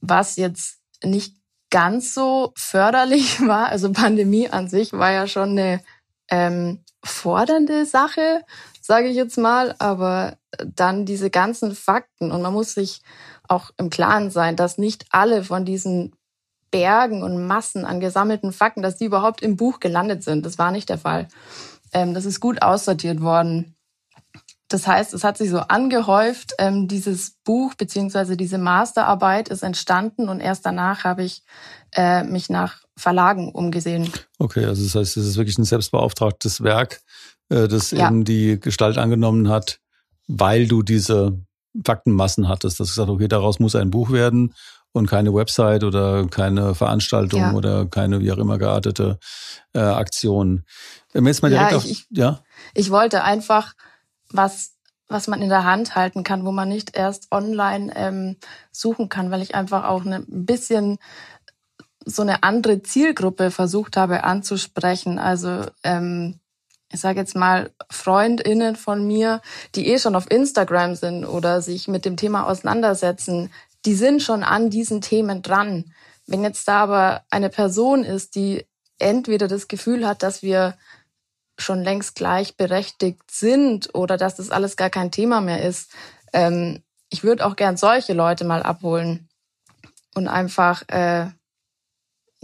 was 0.00 0.36
jetzt 0.36 0.78
nicht 1.02 1.36
ganz 1.70 2.14
so 2.14 2.52
förderlich 2.56 3.40
war. 3.46 3.68
Also 3.68 3.92
Pandemie 3.92 4.48
an 4.48 4.68
sich 4.68 4.92
war 4.92 5.12
ja 5.12 5.26
schon 5.26 5.50
eine 5.50 5.82
ähm, 6.30 6.84
fordernde 7.04 7.84
Sache, 7.84 8.42
sage 8.80 9.08
ich 9.08 9.16
jetzt 9.16 9.36
mal, 9.36 9.74
aber 9.78 10.38
dann 10.64 11.04
diese 11.04 11.30
ganzen 11.30 11.74
Fakten 11.74 12.30
und 12.30 12.42
man 12.42 12.52
muss 12.52 12.74
sich 12.74 13.02
auch 13.48 13.70
im 13.76 13.90
Klaren 13.90 14.30
sein, 14.30 14.56
dass 14.56 14.78
nicht 14.78 15.06
alle 15.10 15.44
von 15.44 15.64
diesen 15.64 16.14
Bergen 16.70 17.22
und 17.22 17.46
Massen 17.46 17.84
an 17.84 18.00
gesammelten 18.00 18.52
Fakten, 18.52 18.82
dass 18.82 18.96
die 18.96 19.04
überhaupt 19.04 19.42
im 19.42 19.56
Buch 19.56 19.80
gelandet 19.80 20.22
sind. 20.22 20.44
Das 20.44 20.58
war 20.58 20.70
nicht 20.70 20.88
der 20.88 20.98
Fall. 20.98 21.28
Ähm, 21.92 22.14
das 22.14 22.24
ist 22.24 22.40
gut 22.40 22.62
aussortiert 22.62 23.20
worden. 23.20 23.74
Das 24.68 24.86
heißt, 24.86 25.14
es 25.14 25.22
hat 25.22 25.36
sich 25.38 25.50
so 25.50 25.58
angehäuft. 25.58 26.54
Ähm, 26.58 26.88
dieses 26.88 27.36
Buch 27.44 27.74
beziehungsweise 27.74 28.36
diese 28.36 28.58
Masterarbeit 28.58 29.48
ist 29.48 29.62
entstanden 29.62 30.28
und 30.28 30.40
erst 30.40 30.66
danach 30.66 31.04
habe 31.04 31.22
ich 31.22 31.42
äh, 31.92 32.24
mich 32.24 32.50
nach 32.50 32.78
Verlagen 32.96 33.52
umgesehen. 33.52 34.10
Okay, 34.38 34.64
also 34.64 34.82
das 34.82 34.94
heißt, 34.94 35.16
es 35.16 35.26
ist 35.26 35.36
wirklich 35.36 35.58
ein 35.58 35.64
selbstbeauftragtes 35.64 36.62
Werk, 36.62 37.02
äh, 37.50 37.68
das 37.68 37.90
ja. 37.90 38.08
eben 38.08 38.24
die 38.24 38.58
Gestalt 38.58 38.98
angenommen 38.98 39.48
hat, 39.48 39.78
weil 40.26 40.66
du 40.66 40.82
diese 40.82 41.38
Faktenmassen 41.84 42.48
hattest. 42.48 42.80
Das 42.80 42.88
gesagt, 42.88 43.10
okay, 43.10 43.28
daraus 43.28 43.58
muss 43.58 43.76
ein 43.76 43.90
Buch 43.90 44.10
werden 44.10 44.54
und 44.94 45.08
keine 45.08 45.34
Website 45.34 45.84
oder 45.84 46.26
keine 46.28 46.74
Veranstaltung 46.74 47.40
ja. 47.40 47.52
oder 47.52 47.86
keine 47.86 48.20
wie 48.20 48.30
auch 48.32 48.38
immer 48.38 48.58
geartete 48.58 49.18
äh, 49.74 49.80
Aktion. 49.80 50.64
Wenn 51.12 51.26
jetzt 51.26 51.42
mal 51.42 51.50
direkt 51.50 51.72
ja, 51.72 51.78
ich, 51.78 51.84
auf, 51.84 52.06
ja? 52.10 52.40
ich 52.74 52.90
wollte 52.90 53.22
einfach 53.24 53.74
was 54.30 54.70
was 55.06 55.28
man 55.28 55.42
in 55.42 55.50
der 55.50 55.64
Hand 55.64 55.94
halten 55.94 56.24
kann, 56.24 56.46
wo 56.46 56.52
man 56.52 56.68
nicht 56.68 56.96
erst 56.96 57.30
online 57.30 57.92
ähm, 57.94 58.36
suchen 58.72 59.10
kann, 59.10 59.30
weil 59.30 59.42
ich 59.42 59.54
einfach 59.54 59.84
auch 59.84 60.04
ne, 60.04 60.16
ein 60.16 60.46
bisschen 60.46 60.96
so 62.06 62.22
eine 62.22 62.42
andere 62.42 62.82
Zielgruppe 62.82 63.50
versucht 63.50 63.96
habe 63.96 64.24
anzusprechen. 64.24 65.18
Also 65.18 65.66
ähm, 65.82 66.40
ich 66.90 67.00
sage 67.00 67.18
jetzt 67.18 67.34
mal, 67.34 67.70
Freundinnen 67.90 68.76
von 68.76 69.06
mir, 69.06 69.40
die 69.74 69.88
eh 69.88 69.98
schon 69.98 70.16
auf 70.16 70.30
Instagram 70.30 70.94
sind 70.94 71.24
oder 71.24 71.60
sich 71.60 71.88
mit 71.88 72.04
dem 72.04 72.16
Thema 72.16 72.46
auseinandersetzen, 72.46 73.50
die 73.84 73.94
sind 73.94 74.22
schon 74.22 74.42
an 74.42 74.70
diesen 74.70 75.00
Themen 75.00 75.42
dran. 75.42 75.92
Wenn 76.26 76.42
jetzt 76.42 76.66
da 76.68 76.82
aber 76.82 77.22
eine 77.30 77.50
Person 77.50 78.04
ist, 78.04 78.34
die 78.34 78.66
entweder 78.98 79.48
das 79.48 79.68
Gefühl 79.68 80.06
hat, 80.06 80.22
dass 80.22 80.42
wir 80.42 80.76
schon 81.58 81.82
längst 81.82 82.14
gleichberechtigt 82.14 83.30
sind 83.30 83.94
oder 83.94 84.16
dass 84.16 84.36
das 84.36 84.50
alles 84.50 84.76
gar 84.76 84.90
kein 84.90 85.10
Thema 85.10 85.40
mehr 85.40 85.62
ist, 85.62 85.92
ähm, 86.32 86.82
ich 87.10 87.22
würde 87.22 87.46
auch 87.46 87.56
gern 87.56 87.76
solche 87.76 88.12
Leute 88.12 88.44
mal 88.44 88.62
abholen 88.62 89.28
und 90.14 90.26
einfach 90.26 90.82
äh, 90.88 91.26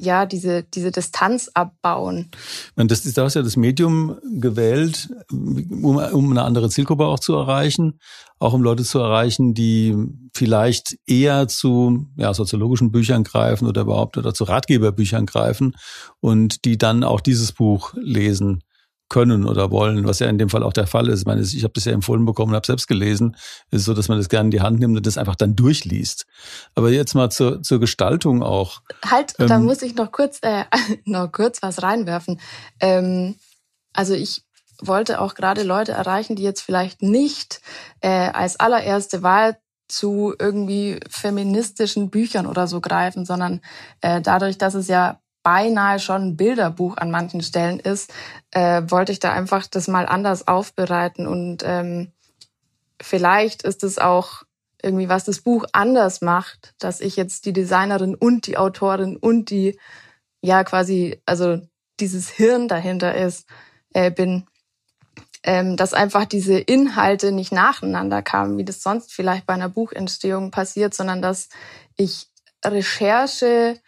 ja, 0.00 0.26
diese, 0.26 0.62
diese 0.62 0.90
Distanz 0.90 1.50
abbauen. 1.54 2.30
Das 2.76 3.04
ist, 3.04 3.18
da 3.18 3.24
hast 3.24 3.34
ja 3.34 3.42
das 3.42 3.56
Medium 3.56 4.18
gewählt, 4.40 5.08
um, 5.30 5.96
um 5.96 6.30
eine 6.30 6.42
andere 6.42 6.70
Zielgruppe 6.70 7.06
auch 7.06 7.18
zu 7.18 7.34
erreichen, 7.34 8.00
auch 8.38 8.54
um 8.54 8.62
Leute 8.62 8.84
zu 8.84 8.98
erreichen, 8.98 9.54
die 9.54 9.94
vielleicht 10.34 10.96
eher 11.06 11.48
zu 11.48 12.06
ja, 12.16 12.32
soziologischen 12.32 12.90
Büchern 12.90 13.24
greifen 13.24 13.66
oder 13.66 13.82
überhaupt 13.82 14.16
oder 14.16 14.32
zu 14.32 14.44
Ratgeberbüchern 14.44 15.26
greifen 15.26 15.76
und 16.20 16.64
die 16.64 16.78
dann 16.78 17.04
auch 17.04 17.20
dieses 17.20 17.52
Buch 17.52 17.92
lesen 17.96 18.62
können 19.10 19.46
oder 19.46 19.70
wollen, 19.70 20.06
was 20.06 20.20
ja 20.20 20.28
in 20.28 20.38
dem 20.38 20.48
Fall 20.48 20.62
auch 20.62 20.72
der 20.72 20.86
Fall 20.86 21.08
ist. 21.08 21.20
Ich 21.20 21.26
meine, 21.26 21.42
ich 21.42 21.62
habe 21.62 21.74
das 21.74 21.84
ja 21.84 21.92
empfohlen 21.92 22.24
bekommen, 22.24 22.54
habe 22.54 22.66
selbst 22.66 22.86
gelesen. 22.86 23.36
Es 23.70 23.80
ist 23.80 23.84
so, 23.84 23.92
dass 23.92 24.08
man 24.08 24.16
das 24.16 24.30
gerne 24.30 24.46
in 24.46 24.50
die 24.52 24.62
Hand 24.62 24.80
nimmt 24.80 24.96
und 24.96 25.06
das 25.06 25.18
einfach 25.18 25.36
dann 25.36 25.56
durchliest. 25.56 26.26
Aber 26.74 26.90
jetzt 26.90 27.14
mal 27.14 27.30
zur, 27.30 27.62
zur 27.62 27.80
Gestaltung 27.80 28.42
auch. 28.42 28.80
Halt, 29.04 29.34
ähm, 29.38 29.48
da 29.48 29.58
muss 29.58 29.82
ich 29.82 29.94
noch 29.94 30.12
kurz, 30.12 30.38
äh, 30.40 30.64
noch 31.04 31.30
kurz 31.30 31.60
was 31.62 31.82
reinwerfen. 31.82 32.40
Ähm, 32.80 33.34
also 33.92 34.14
ich 34.14 34.44
wollte 34.80 35.20
auch 35.20 35.34
gerade 35.34 35.62
Leute 35.62 35.92
erreichen, 35.92 36.36
die 36.36 36.42
jetzt 36.42 36.62
vielleicht 36.62 37.02
nicht 37.02 37.60
äh, 38.00 38.08
als 38.08 38.58
allererste 38.58 39.22
Wahl 39.22 39.58
zu 39.88 40.34
irgendwie 40.38 41.00
feministischen 41.08 42.10
Büchern 42.10 42.46
oder 42.46 42.66
so 42.66 42.80
greifen, 42.80 43.26
sondern 43.26 43.60
äh, 44.00 44.20
dadurch, 44.20 44.56
dass 44.56 44.74
es 44.74 44.86
ja 44.88 45.20
beinahe 45.42 45.98
schon 45.98 46.22
ein 46.22 46.36
Bilderbuch 46.36 46.96
an 46.96 47.10
manchen 47.10 47.42
Stellen 47.42 47.80
ist, 47.80 48.12
äh, 48.50 48.82
wollte 48.86 49.12
ich 49.12 49.20
da 49.20 49.32
einfach 49.32 49.66
das 49.66 49.88
mal 49.88 50.06
anders 50.06 50.46
aufbereiten. 50.46 51.26
Und 51.26 51.62
ähm, 51.64 52.12
vielleicht 53.00 53.62
ist 53.62 53.82
es 53.82 53.98
auch 53.98 54.42
irgendwie, 54.82 55.08
was 55.08 55.24
das 55.24 55.40
Buch 55.40 55.64
anders 55.72 56.20
macht, 56.20 56.74
dass 56.78 57.00
ich 57.00 57.16
jetzt 57.16 57.46
die 57.46 57.52
Designerin 57.52 58.14
und 58.14 58.46
die 58.46 58.56
Autorin 58.56 59.16
und 59.16 59.50
die, 59.50 59.78
ja, 60.40 60.64
quasi, 60.64 61.20
also 61.26 61.60
dieses 62.00 62.30
Hirn 62.30 62.68
dahinter 62.68 63.14
ist, 63.14 63.46
äh, 63.92 64.10
bin, 64.10 64.46
ähm, 65.42 65.76
dass 65.76 65.94
einfach 65.94 66.24
diese 66.24 66.58
Inhalte 66.58 67.32
nicht 67.32 67.52
nacheinander 67.52 68.22
kamen, 68.22 68.58
wie 68.58 68.64
das 68.64 68.82
sonst 68.82 69.12
vielleicht 69.12 69.46
bei 69.46 69.54
einer 69.54 69.68
Buchentstehung 69.68 70.50
passiert, 70.50 70.94
sondern 70.94 71.22
dass 71.22 71.48
ich 71.96 72.28
Recherche 72.64 73.80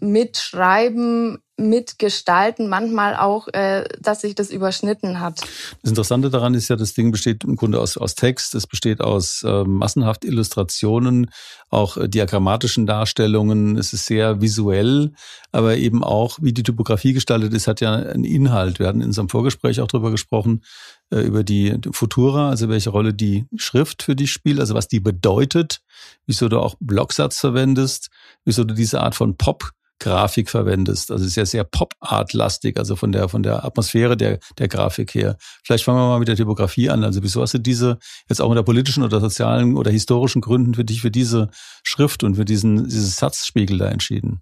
mitschreiben, 0.00 1.38
mitgestalten, 1.60 2.68
manchmal 2.68 3.14
auch, 3.16 3.48
äh, 3.52 3.84
dass 4.00 4.22
sich 4.22 4.34
das 4.34 4.50
überschnitten 4.50 5.20
hat. 5.20 5.40
Das 5.82 5.90
Interessante 5.90 6.30
daran 6.30 6.54
ist 6.54 6.68
ja, 6.68 6.76
das 6.76 6.94
Ding 6.94 7.12
besteht 7.12 7.44
im 7.44 7.56
Grunde 7.56 7.80
aus, 7.80 7.96
aus 7.96 8.14
Text, 8.14 8.54
es 8.54 8.66
besteht 8.66 9.00
aus 9.00 9.42
äh, 9.42 9.64
massenhaft 9.64 10.24
Illustrationen, 10.24 11.30
auch 11.68 11.96
äh, 11.96 12.08
diagrammatischen 12.08 12.86
Darstellungen, 12.86 13.76
es 13.76 13.92
ist 13.92 14.06
sehr 14.06 14.40
visuell, 14.40 15.12
aber 15.52 15.76
eben 15.76 16.02
auch, 16.02 16.38
wie 16.40 16.52
die 16.52 16.62
Typografie 16.62 17.12
gestaltet 17.12 17.52
ist, 17.52 17.66
hat 17.66 17.80
ja 17.80 17.94
einen 17.94 18.24
Inhalt. 18.24 18.78
Wir 18.78 18.86
hatten 18.86 19.00
in 19.00 19.08
unserem 19.08 19.28
Vorgespräch 19.28 19.80
auch 19.80 19.88
darüber 19.88 20.10
gesprochen, 20.10 20.62
äh, 21.10 21.20
über 21.20 21.44
die 21.44 21.76
Futura, 21.92 22.48
also 22.50 22.68
welche 22.68 22.90
Rolle 22.90 23.12
die 23.12 23.44
Schrift 23.56 24.02
für 24.02 24.16
dich 24.16 24.32
spielt, 24.32 24.60
also 24.60 24.74
was 24.74 24.88
die 24.88 25.00
bedeutet, 25.00 25.82
wieso 26.26 26.48
du 26.48 26.58
auch 26.58 26.74
Blocksatz 26.80 27.38
verwendest, 27.38 28.08
wieso 28.44 28.64
du 28.64 28.74
diese 28.74 29.00
Art 29.00 29.14
von 29.14 29.36
Pop 29.36 29.72
Grafik 30.00 30.50
verwendest. 30.50 31.12
Also 31.12 31.24
ist 31.24 31.36
ja 31.36 31.46
sehr 31.46 31.62
Pop-Art-lastig, 31.62 32.78
also 32.78 32.96
von 32.96 33.12
der, 33.12 33.28
von 33.28 33.42
der 33.42 33.64
Atmosphäre 33.64 34.16
der, 34.16 34.40
der 34.58 34.66
Grafik 34.66 35.14
her. 35.14 35.36
Vielleicht 35.62 35.84
fangen 35.84 35.98
wir 35.98 36.08
mal 36.08 36.18
mit 36.18 36.26
der 36.26 36.36
Typografie 36.36 36.90
an. 36.90 37.04
Also 37.04 37.22
wieso 37.22 37.42
hast 37.42 37.54
du 37.54 37.58
diese 37.58 37.98
jetzt 38.28 38.40
auch 38.40 38.48
unter 38.48 38.62
politischen 38.62 39.04
oder 39.04 39.20
sozialen 39.20 39.76
oder 39.76 39.90
historischen 39.90 40.40
Gründen 40.40 40.74
für 40.74 40.84
dich 40.84 41.02
für 41.02 41.10
diese 41.10 41.50
Schrift 41.84 42.24
und 42.24 42.36
für 42.36 42.46
diesen, 42.46 42.88
dieses 42.88 43.16
Satzspiegel 43.16 43.78
da 43.78 43.88
entschieden? 43.88 44.40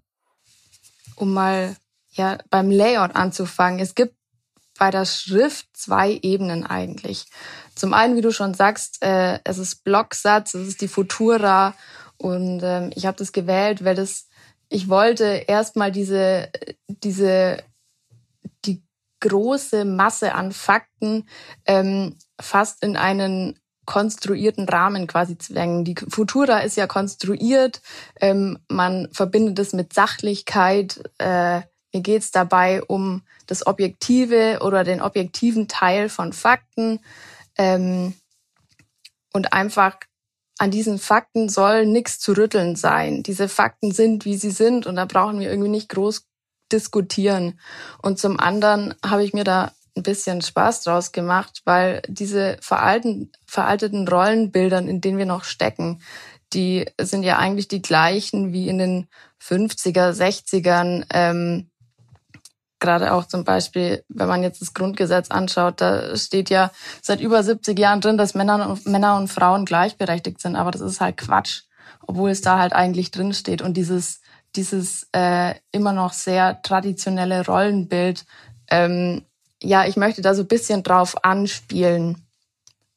Um 1.15 1.33
mal 1.33 1.75
ja 2.13 2.37
beim 2.49 2.71
Layout 2.71 3.15
anzufangen. 3.15 3.79
Es 3.79 3.93
gibt 3.93 4.15
bei 4.79 4.89
der 4.89 5.05
Schrift 5.05 5.67
zwei 5.73 6.19
Ebenen 6.21 6.65
eigentlich. 6.65 7.27
Zum 7.75 7.93
einen, 7.93 8.15
wie 8.15 8.21
du 8.21 8.31
schon 8.31 8.53
sagst, 8.53 9.03
äh, 9.03 9.39
es 9.43 9.57
ist 9.59 9.83
Blocksatz, 9.83 10.55
es 10.55 10.67
ist 10.67 10.81
die 10.81 10.87
Futura 10.87 11.75
und 12.17 12.61
ähm, 12.63 12.91
ich 12.95 13.05
habe 13.05 13.17
das 13.17 13.31
gewählt, 13.31 13.83
weil 13.85 13.95
das 13.95 14.29
ich 14.69 14.87
wollte 14.87 15.25
erstmal 15.25 15.91
diese, 15.91 16.49
diese, 16.87 17.57
die 18.65 18.83
große 19.19 19.83
Masse 19.83 20.35
an 20.35 20.51
Fakten 20.51 21.27
ähm, 21.65 22.15
fast 22.39 22.83
in 22.83 22.95
einen 22.95 23.59
konstruierten 23.85 24.69
Rahmen 24.69 25.07
quasi 25.07 25.37
zwängen. 25.39 25.83
Die 25.83 25.95
Futura 25.95 26.59
ist 26.59 26.77
ja 26.77 26.85
konstruiert, 26.85 27.81
ähm, 28.21 28.59
man 28.69 29.09
verbindet 29.11 29.57
es 29.57 29.73
mit 29.73 29.93
Sachlichkeit. 29.93 31.01
Äh, 31.17 31.61
mir 31.93 32.01
geht 32.01 32.21
es 32.21 32.31
dabei 32.31 32.83
um 32.83 33.23
das 33.47 33.65
Objektive 33.65 34.59
oder 34.61 34.83
den 34.83 35.01
objektiven 35.01 35.67
Teil 35.67 36.09
von 36.09 36.33
Fakten 36.33 36.99
ähm, 37.57 38.13
und 39.33 39.53
einfach 39.53 39.97
an 40.59 40.71
diesen 40.71 40.99
Fakten 40.99 41.49
soll 41.49 41.85
nichts 41.85 42.19
zu 42.19 42.33
rütteln 42.33 42.75
sein. 42.75 43.23
Diese 43.23 43.47
Fakten 43.47 43.91
sind, 43.91 44.25
wie 44.25 44.35
sie 44.35 44.51
sind 44.51 44.85
und 44.85 44.97
da 44.97 45.05
brauchen 45.05 45.39
wir 45.39 45.49
irgendwie 45.49 45.69
nicht 45.69 45.89
groß 45.89 46.25
diskutieren. 46.71 47.59
Und 48.01 48.19
zum 48.19 48.39
anderen 48.39 48.93
habe 49.03 49.23
ich 49.23 49.33
mir 49.33 49.45
da 49.45 49.71
ein 49.95 50.03
bisschen 50.03 50.41
Spaß 50.41 50.83
draus 50.83 51.11
gemacht, 51.11 51.61
weil 51.65 52.01
diese 52.07 52.57
veralten, 52.61 53.31
veralteten 53.47 54.07
Rollenbildern, 54.07 54.87
in 54.87 55.01
denen 55.01 55.17
wir 55.17 55.25
noch 55.25 55.43
stecken, 55.43 56.01
die 56.53 56.85
sind 56.99 57.23
ja 57.23 57.37
eigentlich 57.37 57.67
die 57.67 57.81
gleichen 57.81 58.53
wie 58.53 58.67
in 58.67 58.77
den 58.79 59.07
50er, 59.41 60.11
60ern. 60.11 61.05
Ähm, 61.11 61.68
gerade 62.79 63.13
auch 63.13 63.25
zum 63.25 63.43
Beispiel, 63.43 64.03
wenn 64.09 64.27
man 64.27 64.43
jetzt 64.43 64.61
das 64.61 64.73
Grundgesetz 64.73 65.29
anschaut, 65.29 65.81
da 65.81 66.15
steht 66.15 66.49
ja 66.49 66.71
seit 67.01 67.21
über 67.21 67.43
70 67.43 67.77
Jahren 67.77 68.01
drin, 68.01 68.17
dass 68.17 68.35
Männer 68.35 68.69
und, 68.69 68.85
Männer 68.85 69.17
und 69.17 69.27
Frauen 69.27 69.65
gleichberechtigt 69.65 70.41
sind. 70.41 70.55
Aber 70.55 70.71
das 70.71 70.81
ist 70.81 71.01
halt 71.01 71.17
Quatsch. 71.17 71.63
obwohl 72.07 72.31
es 72.31 72.41
da 72.41 72.57
halt 72.57 72.73
eigentlich 72.73 73.11
drin 73.11 73.33
steht. 73.33 73.61
Und 73.61 73.75
dieses, 73.75 74.21
dieses 74.55 75.07
äh, 75.11 75.55
immer 75.71 75.93
noch 75.93 76.13
sehr 76.13 76.61
traditionelle 76.61 77.45
Rollenbild, 77.45 78.25
ähm, 78.71 79.23
ja, 79.61 79.85
ich 79.85 79.97
möchte 79.97 80.21
da 80.21 80.33
so 80.33 80.43
ein 80.43 80.47
bisschen 80.47 80.83
drauf 80.83 81.23
anspielen 81.23 82.28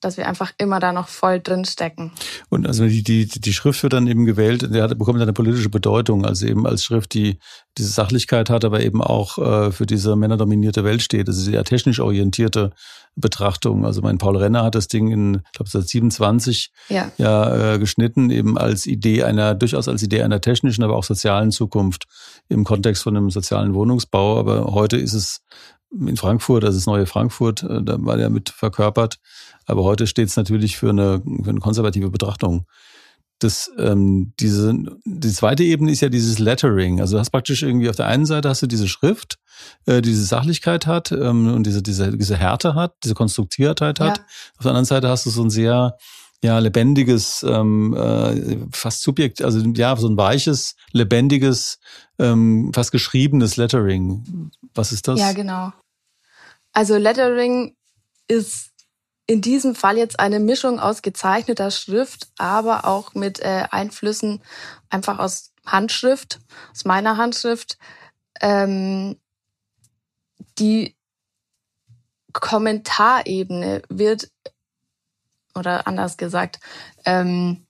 dass 0.05 0.17
wir 0.17 0.29
einfach 0.29 0.53
immer 0.59 0.81
da 0.81 0.93
noch 0.93 1.09
voll 1.09 1.41
drin 1.41 1.65
stecken. 1.65 2.13
Und 2.49 2.67
also 2.67 2.87
die, 2.87 3.03
die, 3.03 3.27
die 3.27 3.53
Schrift 3.53 3.83
wird 3.83 3.93
dann 3.93 4.07
eben 4.07 4.25
gewählt, 4.25 4.75
der 4.75 4.85
hat, 4.85 4.99
bekommt 4.99 5.21
eine 5.21 5.33
politische 5.33 5.71
Bedeutung, 5.71 6.27
also 6.27 6.47
eben 6.47 6.67
als 6.67 6.85
Schrift, 6.85 7.15
die 7.15 7.39
diese 7.79 7.89
Sachlichkeit 7.89 8.51
hat, 8.51 8.65
aber 8.65 8.81
eben 8.83 9.03
auch 9.03 9.39
äh, 9.39 9.73
für 9.73 9.87
diese 9.87 10.17
männerdominierte 10.17 10.85
Welt 10.85 11.03
steht. 11.03 11.29
Das 11.29 11.39
ist 11.39 11.49
eher 11.49 11.65
technisch 11.65 12.01
orientierte 12.01 12.73
Betrachtung. 13.15 13.85
Also 13.85 14.01
mein 14.03 14.19
Paul 14.19 14.37
Renner 14.37 14.65
hat 14.65 14.75
das 14.75 14.89
Ding 14.89 15.11
in, 15.11 15.43
ich 15.47 15.53
glaube, 15.53 15.71
seit 15.71 15.89
27 15.89 16.73
ja, 16.89 17.11
ja 17.19 17.75
äh, 17.75 17.79
geschnitten, 17.79 18.31
eben 18.31 18.59
als 18.59 18.87
Idee 18.87 19.25
einer, 19.25 19.55
durchaus 19.55 19.89
als 19.89 20.03
Idee 20.03 20.23
einer 20.23 20.41
technischen, 20.41 20.83
aber 20.83 20.97
auch 20.97 21.05
sozialen 21.05 21.51
Zukunft 21.51 22.07
im 22.49 22.65
Kontext 22.65 23.03
von 23.03 23.17
einem 23.17 23.31
sozialen 23.31 23.75
Wohnungsbau. 23.75 24.39
Aber 24.39 24.73
heute 24.73 24.97
ist 24.97 25.15
es 25.15 25.43
in 25.93 26.17
Frankfurt, 26.17 26.65
also 26.65 26.77
das 26.77 26.87
neue 26.87 27.07
Frankfurt, 27.07 27.63
äh, 27.63 27.83
da 27.83 27.97
war 28.01 28.17
der 28.17 28.31
mit 28.31 28.51
verkörpert. 28.51 29.19
Aber 29.67 29.85
heute 29.85 30.07
steht 30.07 30.29
es 30.29 30.37
natürlich 30.37 30.77
für 30.77 30.91
eine, 30.91 31.23
für 31.43 31.51
eine 31.51 31.61
konservative 31.61 32.11
Betrachtung. 32.11 32.67
Das, 33.39 33.71
ähm, 33.77 34.33
diese, 34.39 34.73
die 35.05 35.33
zweite 35.33 35.65
Ebene 35.65 35.91
ist 35.91 36.01
ja 36.01 36.09
dieses 36.09 36.39
Lettering. 36.39 37.01
Also 37.01 37.17
du 37.17 37.21
hast 37.21 37.31
praktisch 37.31 37.63
irgendwie 37.63 37.91
auf 37.91 37.97
der 37.97 38.07
einen 38.07 38.25
Seite 38.25 38.49
hast 38.49 38.63
du 38.63 38.69
diese 38.69 38.87
Schrift, 38.87 39.39
äh, 39.87 40.01
diese 40.01 40.25
Sachlichkeit 40.25 40.87
hat 40.87 41.11
ähm, 41.11 41.53
und 41.53 41.67
diese, 41.67 41.83
diese, 41.83 42.17
diese 42.17 42.37
Härte 42.37 42.75
hat, 42.75 42.95
diese 43.03 43.15
Konstruktiertheit 43.15 43.99
hat. 43.99 44.19
Ja. 44.19 44.25
Auf 44.59 44.63
der 44.63 44.71
anderen 44.71 44.85
Seite 44.85 45.09
hast 45.09 45.27
du 45.27 45.31
so 45.31 45.43
ein 45.43 45.51
sehr 45.51 45.97
ja 46.45 46.59
lebendiges, 46.59 47.45
ähm, 47.49 47.95
äh, 47.95 48.59
fast 48.73 49.03
subjekt, 49.03 49.43
also 49.43 49.61
ja 49.61 49.97
so 49.97 50.09
ein 50.09 50.17
weiches, 50.17 50.75
lebendiges, 50.93 51.79
ähm, 52.19 52.73
fast 52.75 52.91
geschriebenes 52.91 53.57
Lettering. 53.57 54.51
Was 54.75 54.93
ist 54.93 55.07
das? 55.07 55.21
Ja, 55.21 55.33
genau. 55.33 55.73
Also 56.73 56.97
Lettering 56.97 57.77
ist 58.29 58.71
in 59.27 59.41
diesem 59.41 59.75
Fall 59.75 59.97
jetzt 59.97 60.19
eine 60.19 60.41
Mischung 60.41 60.81
aus 60.81 61.03
gezeichneter 61.03 61.71
Schrift, 61.71 62.29
aber 62.39 62.87
auch 62.87 63.15
mit 63.15 63.41
äh, 63.41 63.67
Einflüssen 63.71 64.43
einfach 64.91 65.19
aus 65.19 65.53
Handschrift, 65.65 66.41
aus 66.73 66.85
meiner 66.85 67.17
Handschrift. 67.17 67.79
Ähm, 68.41 69.21
die 70.59 70.97
Kommentarebene 72.33 73.83
wird, 73.89 74.31
oder 75.55 75.87
anders 75.87 76.17
gesagt, 76.17 76.59
ähm, 77.05 77.67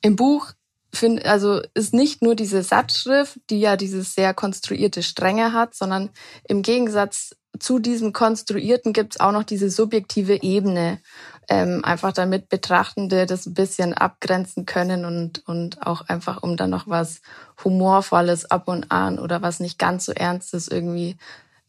im 0.00 0.16
Buch 0.16 0.52
find, 0.92 1.24
also 1.24 1.60
ist 1.74 1.94
nicht 1.94 2.22
nur 2.22 2.34
diese 2.34 2.62
Satzschrift, 2.62 3.38
die 3.50 3.60
ja 3.60 3.76
dieses 3.76 4.14
sehr 4.14 4.34
konstruierte 4.34 5.02
Strenge 5.02 5.52
hat, 5.52 5.74
sondern 5.74 6.10
im 6.44 6.62
Gegensatz 6.62 7.36
zu 7.58 7.78
diesem 7.78 8.12
Konstruierten 8.12 8.92
gibt 8.92 9.14
es 9.14 9.20
auch 9.20 9.32
noch 9.32 9.44
diese 9.44 9.70
subjektive 9.70 10.42
Ebene, 10.42 11.00
ähm, 11.48 11.84
einfach 11.84 12.12
damit 12.12 12.48
Betrachtende 12.48 13.26
das 13.26 13.46
ein 13.46 13.54
bisschen 13.54 13.94
abgrenzen 13.94 14.64
können 14.66 15.04
und, 15.04 15.46
und 15.46 15.86
auch 15.86 16.08
einfach, 16.08 16.42
um 16.42 16.56
dann 16.56 16.70
noch 16.70 16.88
was 16.88 17.20
Humorvolles 17.62 18.50
ab 18.50 18.68
und 18.68 18.90
an 18.90 19.18
oder 19.18 19.42
was 19.42 19.60
nicht 19.60 19.78
ganz 19.78 20.06
so 20.06 20.12
Ernstes 20.12 20.68
irgendwie 20.68 21.16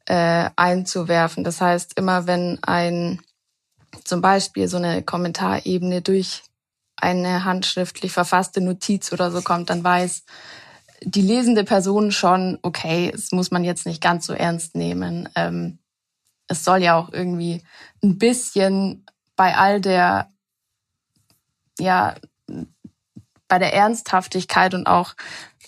äh, 0.06 0.50
einzuwerfen. 0.56 1.44
Das 1.44 1.60
heißt, 1.60 1.98
immer 1.98 2.28
wenn 2.28 2.60
ein 2.63 3.22
zum 4.04 4.22
Beispiel 4.22 4.68
so 4.68 4.78
eine 4.78 5.04
Kommentarebene 5.04 6.02
durch 6.02 6.44
eine 6.96 7.44
handschriftlich 7.44 8.12
verfasste 8.12 8.62
Notiz 8.62 9.12
oder 9.12 9.32
so 9.32 9.42
kommt, 9.42 9.70
dann 9.70 9.84
weiß 9.84 10.24
die 11.06 11.22
lesende 11.22 11.64
Person 11.64 12.12
schon, 12.12 12.60
okay, 12.62 13.12
es 13.14 13.32
muss 13.32 13.52
man 13.52 13.64
jetzt 13.64 13.86
nicht 13.86 14.02
ganz 14.02 14.26
so 14.26 14.34
ernst 14.34 14.76
nehmen. 14.76 15.30
Ähm, 15.36 15.80
es 16.48 16.64
soll 16.64 16.82
ja 16.82 16.96
auch 16.96 17.12
irgendwie 17.12 17.64
ein 18.04 18.18
bisschen 18.18 19.06
bei 19.36 19.56
all 19.56 19.82
der, 19.82 20.30
ja, 21.80 22.16
bei 23.48 23.60
der 23.60 23.74
Ernsthaftigkeit 23.74 24.74
und 24.74 24.88
auch 24.88 25.16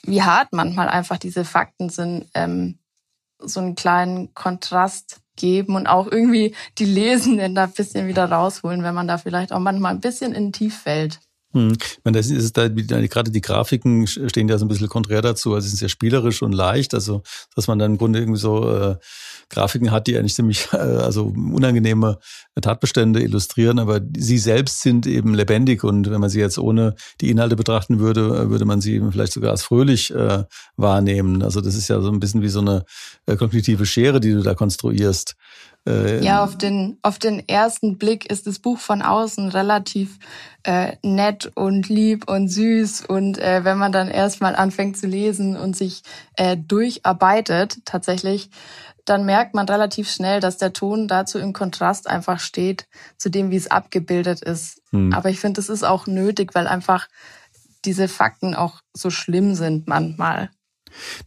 wie 0.03 0.21
hart 0.21 0.49
manchmal 0.51 0.87
einfach 0.87 1.17
diese 1.17 1.45
Fakten 1.45 1.89
sind, 1.89 2.29
ähm, 2.33 2.79
so 3.39 3.59
einen 3.59 3.75
kleinen 3.75 4.33
Kontrast 4.33 5.21
geben 5.35 5.75
und 5.75 5.87
auch 5.87 6.07
irgendwie 6.07 6.55
die 6.77 6.85
Lesenden 6.85 7.55
da 7.55 7.65
ein 7.65 7.71
bisschen 7.71 8.07
wieder 8.07 8.31
rausholen, 8.31 8.83
wenn 8.83 8.95
man 8.95 9.07
da 9.07 9.17
vielleicht 9.17 9.51
auch 9.51 9.59
manchmal 9.59 9.93
ein 9.93 10.01
bisschen 10.01 10.33
in 10.33 10.53
Tief 10.53 10.81
fällt. 10.81 11.19
Hm. 11.55 11.71
Ich 11.71 11.99
meine, 12.03 12.17
das 12.17 12.29
ist 12.29 12.57
da, 12.57 12.67
gerade 12.67 13.31
die 13.31 13.39
Grafiken 13.39 14.07
stehen 14.07 14.49
ja 14.49 14.57
so 14.57 14.65
ein 14.65 14.67
bisschen 14.67 14.89
konträr 14.89 15.21
dazu. 15.21 15.53
Also 15.53 15.63
sie 15.63 15.69
sind 15.69 15.77
sehr 15.77 15.89
spielerisch 15.89 16.41
und 16.41 16.51
leicht. 16.51 16.93
Also, 16.93 17.23
dass 17.55 17.67
man 17.67 17.79
dann 17.79 17.93
im 17.93 17.97
Grunde 17.97 18.19
irgendwie 18.19 18.41
so 18.41 18.69
äh, 18.69 18.97
Grafiken 19.49 19.91
hat, 19.91 20.07
die 20.07 20.17
eigentlich 20.17 20.35
ziemlich 20.35 20.67
äh, 20.73 20.77
also 20.77 21.27
unangenehme 21.27 22.19
Tatbestände 22.59 23.21
illustrieren, 23.21 23.79
aber 23.79 24.01
sie 24.17 24.37
selbst 24.37 24.81
sind 24.81 25.07
eben 25.07 25.33
lebendig 25.33 25.85
und 25.85 26.09
wenn 26.09 26.19
man 26.19 26.29
sie 26.29 26.39
jetzt 26.41 26.57
ohne 26.57 26.95
die 27.21 27.29
Inhalte 27.29 27.55
betrachten 27.55 27.99
würde, 27.99 28.49
würde 28.49 28.65
man 28.65 28.81
sie 28.81 29.01
vielleicht 29.11 29.33
sogar 29.33 29.51
als 29.51 29.63
fröhlich 29.63 30.13
äh, 30.13 30.43
wahrnehmen. 30.75 31.41
Also 31.41 31.61
das 31.61 31.75
ist 31.75 31.87
ja 31.87 32.01
so 32.01 32.11
ein 32.11 32.19
bisschen 32.19 32.41
wie 32.41 32.49
so 32.49 32.59
eine 32.59 32.85
äh, 33.27 33.37
kognitive 33.37 33.85
Schere, 33.85 34.19
die 34.19 34.33
du 34.33 34.41
da 34.41 34.55
konstruierst. 34.55 35.35
Äh, 35.87 36.23
ja, 36.23 36.43
auf 36.43 36.57
den, 36.57 36.97
auf 37.03 37.19
den 37.19 37.47
ersten 37.47 37.97
Blick 37.97 38.29
ist 38.29 38.47
das 38.47 38.59
Buch 38.59 38.79
von 38.79 39.01
außen 39.01 39.49
relativ 39.49 40.17
äh, 40.63 40.93
nett 41.03 41.51
und 41.55 41.89
lieb 41.89 42.29
und 42.29 42.47
süß. 42.47 43.05
Und 43.05 43.37
äh, 43.37 43.63
wenn 43.63 43.77
man 43.77 43.91
dann 43.91 44.09
erstmal 44.09 44.55
anfängt 44.55 44.97
zu 44.97 45.07
lesen 45.07 45.55
und 45.55 45.75
sich 45.75 46.01
äh, 46.37 46.57
durcharbeitet, 46.57 47.85
tatsächlich, 47.85 48.49
dann 49.05 49.25
merkt 49.25 49.53
man 49.53 49.69
relativ 49.69 50.09
schnell, 50.09 50.39
dass 50.39 50.57
der 50.57 50.73
Ton 50.73 51.07
dazu 51.07 51.37
im 51.37 51.53
Kontrast 51.53 52.09
einfach 52.09 52.39
steht 52.39 52.87
zu 53.17 53.29
dem, 53.29 53.51
wie 53.51 53.55
es 53.55 53.69
abgebildet 53.69 54.41
ist. 54.41 54.81
Hm. 54.89 55.13
Aber 55.13 55.29
ich 55.29 55.39
finde, 55.39 55.61
es 55.61 55.69
ist 55.69 55.83
auch 55.83 56.07
nötig, 56.07 56.55
weil 56.55 56.67
einfach 56.67 57.07
diese 57.85 58.07
Fakten 58.07 58.55
auch 58.55 58.81
so 58.93 59.11
schlimm 59.11 59.53
sind 59.53 59.87
manchmal. 59.87 60.49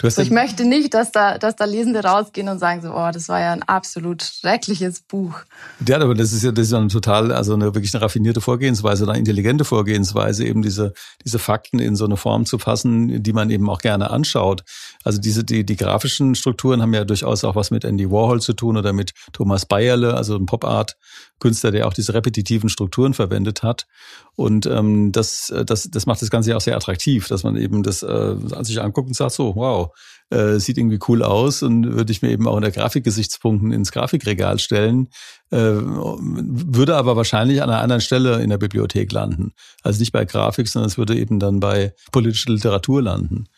So, 0.03 0.23
ich 0.23 0.31
möchte 0.31 0.65
nicht, 0.65 0.95
dass 0.95 1.13
da, 1.13 1.39
dass 1.39 1.57
da 1.57 1.65
Lesende 1.65 2.03
rausgehen 2.03 2.49
und 2.49 2.59
sagen 2.59 2.83
so, 2.83 2.93
oh, 2.93 3.11
das 3.13 3.29
war 3.29 3.41
ja 3.41 3.53
ein 3.53 3.63
absolut 3.63 4.23
schreckliches 4.23 5.01
Buch. 5.01 5.41
Ja, 5.87 6.01
aber 6.01 6.15
das 6.15 6.33
ist 6.33 6.45
ja, 6.45 6.53
das 6.53 6.67
ist 6.67 6.73
ja 6.73 6.79
eine 6.79 6.89
total, 6.89 7.33
also 7.33 7.55
eine 7.55 7.75
wirklich 7.75 7.95
eine 7.95 8.03
raffinierte 8.03 8.41
Vorgehensweise, 8.41 9.09
eine 9.09 9.19
intelligente 9.19 9.65
Vorgehensweise, 9.65 10.45
eben 10.45 10.63
diese, 10.63 10.93
diese 11.25 11.39
Fakten 11.39 11.79
in 11.79 11.97
so 11.97 12.05
eine 12.05 12.17
Form 12.17 12.47
zu 12.47 12.59
fassen, 12.59 13.23
die 13.23 13.33
man 13.33 13.51
eben 13.51 13.69
auch 13.69 13.81
gerne 13.81 14.11
anschaut. 14.11 14.63
Also 15.05 15.21
diese, 15.21 15.45
die, 15.45 15.65
die 15.65 15.77
grafischen 15.77 16.35
Strukturen 16.35 16.83
haben 16.83 16.95
ja 16.95 17.05
durchaus 17.05 17.45
auch 17.45 17.57
was 17.57 17.71
mit 17.71 17.85
Andy 17.85 18.11
Warhol 18.11 18.41
zu 18.41 18.53
tun 18.53 18.77
oder 18.77 18.93
mit 18.93 19.13
Thomas 19.33 19.67
Bayerle, 19.67 20.15
also 20.15 20.37
ein 20.37 20.47
Pop-Art 20.47 20.97
Künstler, 21.39 21.71
der 21.71 21.87
auch 21.87 21.93
diese 21.93 22.15
repetitiven 22.15 22.69
Strukturen 22.69 23.15
verwendet 23.15 23.63
hat. 23.63 23.87
Und 24.35 24.67
ähm, 24.67 25.13
das, 25.13 25.53
das, 25.67 25.91
das 25.91 26.07
macht 26.07 26.23
das 26.23 26.31
Ganze 26.31 26.51
ja 26.51 26.57
auch 26.57 26.61
sehr 26.61 26.77
attraktiv, 26.77 27.29
dass 27.29 27.45
man 27.45 27.57
eben 27.57 27.83
das 27.83 28.03
äh, 28.03 28.37
sich 28.63 28.81
anguckt 28.81 29.09
und 29.09 29.15
sagt, 29.15 29.33
so, 29.33 29.55
wow, 29.57 29.91
äh, 30.31 30.59
sieht 30.59 30.79
irgendwie 30.79 30.99
cool 31.09 31.23
aus 31.23 31.63
und 31.63 31.95
würde 31.95 32.13
ich 32.13 32.23
mir 32.23 32.31
eben 32.31 32.47
auch 32.47 32.57
in 32.57 32.63
der 32.63 32.71
Grafikgesichtspunkten 32.71 33.73
ins 33.73 33.93
Grafikregal 33.93 34.59
stellen, 34.59 35.09
äh, 35.51 35.59
würde 35.59 36.97
aber 36.97 37.17
wahrscheinlich 37.17 37.63
an 37.63 37.71
einer 37.71 37.81
anderen 37.81 38.03
Stelle 38.03 38.43
in 38.43 38.51
der 38.51 38.59
Bibliothek 38.59 39.11
landen. 39.13 39.53
Also 39.83 40.01
nicht 40.01 40.13
bei 40.13 40.25
Grafik, 40.25 40.69
sondern 40.69 40.89
es 40.89 40.99
würde 40.99 41.17
eben 41.17 41.39
dann 41.39 41.61
bei 41.61 41.95
politischer 42.13 42.53
Literatur 42.53 43.03
landen. 43.03 43.49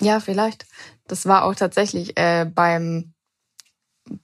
Ja, 0.00 0.20
vielleicht. 0.20 0.66
Das 1.06 1.26
war 1.26 1.44
auch 1.44 1.54
tatsächlich 1.54 2.18
äh, 2.18 2.46
beim 2.46 3.12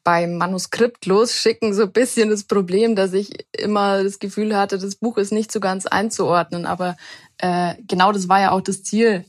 beim 0.05 0.37
Manuskript 0.37 1.07
losschicken 1.07 1.75
so 1.75 1.83
ein 1.83 1.93
bisschen 1.93 2.31
das 2.31 2.45
Problem, 2.45 2.97
dass 2.97 3.13
ich 3.13 3.47
immer 3.53 4.03
das 4.03 4.19
Gefühl 4.19 4.57
hatte, 4.57 4.79
das 4.79 4.97
Buch 4.97 5.17
ist 5.19 5.33
nicht 5.33 5.53
so 5.53 5.61
ganz 5.61 5.87
einzuordnen. 5.87 6.67
Aber 6.67 6.97
äh, 7.39 7.75
genau 7.87 8.13
das 8.13 8.29
war 8.29 8.41
ja 8.41 8.51
auch 8.53 8.61
das 8.61 8.83
Ziel. 8.83 9.25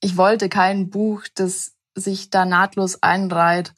Ich 0.00 0.16
wollte 0.16 0.48
kein 0.48 0.90
Buch, 0.90 1.22
das 1.34 1.72
sich 1.94 2.30
da 2.30 2.44
nahtlos 2.44 3.02
einreiht, 3.02 3.72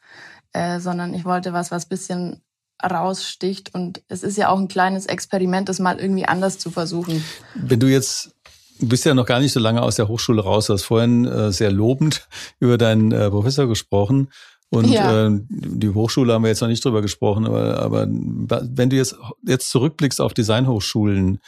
äh, 0.53 0.81
sondern 0.81 1.15
ich 1.15 1.25
wollte 1.25 1.53
was, 1.53 1.71
was 1.71 1.87
bisschen 1.87 2.43
raussticht. 2.83 3.75
Und 3.75 4.03
es 4.09 4.23
ist 4.23 4.37
ja 4.37 4.49
auch 4.49 4.59
ein 4.59 4.69
kleines 4.69 5.07
Experiment, 5.07 5.69
das 5.69 5.79
mal 5.79 5.99
irgendwie 5.99 6.27
anders 6.27 6.59
zu 6.59 6.71
versuchen. 6.71 7.25
Wenn 7.55 7.81
du 7.81 7.87
jetzt 7.87 8.33
Du 8.81 8.87
bist 8.87 9.05
ja 9.05 9.13
noch 9.13 9.27
gar 9.27 9.41
nicht 9.41 9.53
so 9.53 9.59
lange 9.59 9.83
aus 9.83 9.97
der 9.97 10.07
Hochschule 10.07 10.41
raus. 10.41 10.67
Du 10.67 10.73
hast 10.73 10.85
vorhin 10.85 11.25
äh, 11.25 11.51
sehr 11.51 11.73
lobend 11.73 12.29
über 12.61 12.79
deinen 12.79 13.11
äh, 13.11 13.29
Professor 13.29 13.67
gesprochen. 13.67 14.29
Und 14.71 14.89
ja. 14.89 15.29
äh, 15.29 15.41
die 15.49 15.89
Hochschule 15.89 16.33
haben 16.35 16.43
wir 16.43 16.49
jetzt 16.49 16.61
noch 16.61 16.69
nicht 16.69 16.85
drüber 16.85 17.01
gesprochen, 17.01 17.47
aber, 17.47 17.81
aber 17.81 18.07
wenn 18.09 18.91
du 18.91 18.97
jetzt, 18.97 19.17
jetzt 19.47 19.71
zurückblickst 19.71 20.21
auf 20.21 20.35
Designhochschulen 20.35 21.39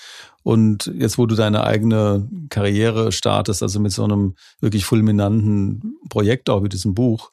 und 0.42 0.90
jetzt, 0.98 1.18
wo 1.18 1.26
du 1.26 1.35
deine 1.35 1.64
eigene 1.64 2.28
Karriere 2.48 3.12
startest, 3.12 3.62
also 3.62 3.78
mit 3.78 3.92
so 3.92 4.04
einem 4.04 4.37
wirklich 4.61 4.87
fulminanten 4.87 5.98
Projekt 6.09 6.48
auch 6.48 6.64
wie 6.64 6.70
diesem 6.70 6.94
Buch, 6.94 7.30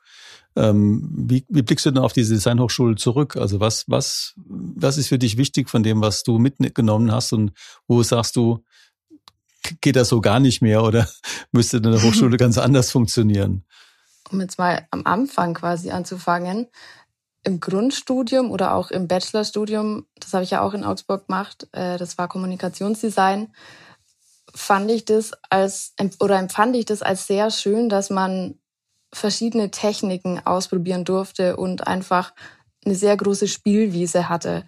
ähm, 0.58 1.08
wie, 1.15 1.45
wie 1.47 1.62
blickst 1.62 1.86
du 1.86 1.91
denn 1.91 2.04
auf 2.04 2.13
diese 2.13 2.34
Designhochschule 2.34 2.95
zurück? 2.95 3.38
Also 3.38 3.62
was, 3.62 3.86
was, 3.88 4.34
was 4.45 4.97
ist 4.97 5.08
für 5.08 5.19
dich 5.19 5.38
wichtig 5.38 5.69
von 5.69 5.84
dem, 5.84 6.02
was 6.02 6.23
du 6.23 6.38
mitgenommen 6.38 7.12
hast 7.12 7.32
und 7.32 7.52
wo 7.88 8.04
sagst 8.04 8.36
du, 8.36 8.63
geht 9.82 9.95
das 9.95 10.10
so 10.10 10.19
gar 10.19 10.39
nicht 10.39 10.62
mehr 10.62 10.84
oder 10.84 11.08
müsste 11.52 11.78
eine 11.78 12.02
Hochschule 12.02 12.36
ganz 12.38 12.58
anders 12.58 12.91
funktionieren? 12.91 13.63
Um 14.31 14.41
jetzt 14.41 14.57
mal 14.59 14.87
am 14.91 15.05
Anfang 15.05 15.53
quasi 15.53 15.91
anzufangen, 15.91 16.67
im 17.43 17.59
Grundstudium 17.59 18.51
oder 18.51 18.73
auch 18.73 18.91
im 18.91 19.07
Bachelorstudium, 19.07 20.05
das 20.19 20.33
habe 20.33 20.43
ich 20.43 20.51
ja 20.51 20.61
auch 20.61 20.73
in 20.73 20.83
Augsburg 20.83 21.27
gemacht, 21.27 21.67
äh, 21.71 21.97
das 21.97 22.17
war 22.17 22.27
Kommunikationsdesign, 22.27 23.53
fand 24.53 24.91
ich 24.91 25.05
das 25.05 25.31
als 25.49 25.93
oder 26.19 26.39
empfand 26.39 26.75
ich 26.75 26.85
das 26.85 27.01
als 27.01 27.27
sehr 27.27 27.51
schön, 27.51 27.89
dass 27.89 28.09
man 28.09 28.59
verschiedene 29.13 29.71
Techniken 29.71 30.45
ausprobieren 30.45 31.05
durfte 31.05 31.55
und 31.55 31.87
einfach 31.87 32.33
eine 32.85 32.95
sehr 32.95 33.15
große 33.15 33.47
Spielwiese 33.47 34.29
hatte. 34.29 34.65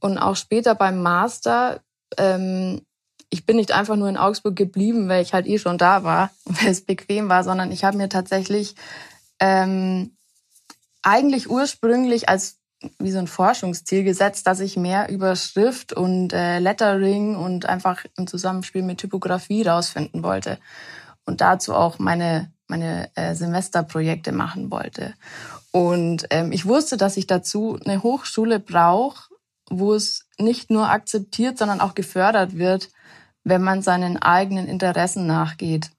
Und 0.00 0.18
auch 0.18 0.36
später 0.36 0.74
beim 0.74 1.02
Master, 1.02 1.80
ähm, 2.16 2.82
ich 3.32 3.46
bin 3.46 3.56
nicht 3.56 3.72
einfach 3.72 3.96
nur 3.96 4.10
in 4.10 4.18
Augsburg 4.18 4.54
geblieben, 4.54 5.08
weil 5.08 5.22
ich 5.22 5.32
halt 5.32 5.46
eh 5.46 5.58
schon 5.58 5.78
da 5.78 6.04
war, 6.04 6.30
weil 6.44 6.68
es 6.68 6.84
bequem 6.84 7.28
war, 7.28 7.42
sondern 7.42 7.72
ich 7.72 7.82
habe 7.82 7.96
mir 7.96 8.08
tatsächlich 8.08 8.76
ähm, 9.40 10.16
eigentlich 11.02 11.50
ursprünglich 11.50 12.28
als 12.28 12.58
wie 12.98 13.12
so 13.12 13.20
ein 13.20 13.28
Forschungsziel 13.28 14.02
gesetzt, 14.02 14.46
dass 14.48 14.58
ich 14.58 14.76
mehr 14.76 15.08
über 15.08 15.36
Schrift 15.36 15.92
und 15.92 16.32
äh, 16.32 16.58
Lettering 16.58 17.36
und 17.36 17.64
einfach 17.66 18.04
im 18.16 18.26
Zusammenspiel 18.26 18.82
mit 18.82 18.98
Typografie 18.98 19.62
rausfinden 19.62 20.24
wollte 20.24 20.58
und 21.24 21.40
dazu 21.40 21.74
auch 21.74 21.98
meine 21.98 22.52
meine 22.66 23.10
äh, 23.16 23.34
Semesterprojekte 23.34 24.32
machen 24.32 24.70
wollte. 24.70 25.14
Und 25.72 26.26
ähm, 26.30 26.52
ich 26.52 26.64
wusste, 26.66 26.96
dass 26.96 27.18
ich 27.18 27.26
dazu 27.26 27.78
eine 27.84 28.02
Hochschule 28.02 28.60
brauche, 28.60 29.28
wo 29.68 29.94
es 29.94 30.26
nicht 30.38 30.70
nur 30.70 30.88
akzeptiert, 30.88 31.58
sondern 31.58 31.80
auch 31.80 31.94
gefördert 31.94 32.56
wird, 32.56 32.88
wenn 33.44 33.62
man 33.62 33.82
seinen 33.82 34.16
eigenen 34.16 34.66
Interessen 34.66 35.26
nachgeht. 35.26 35.90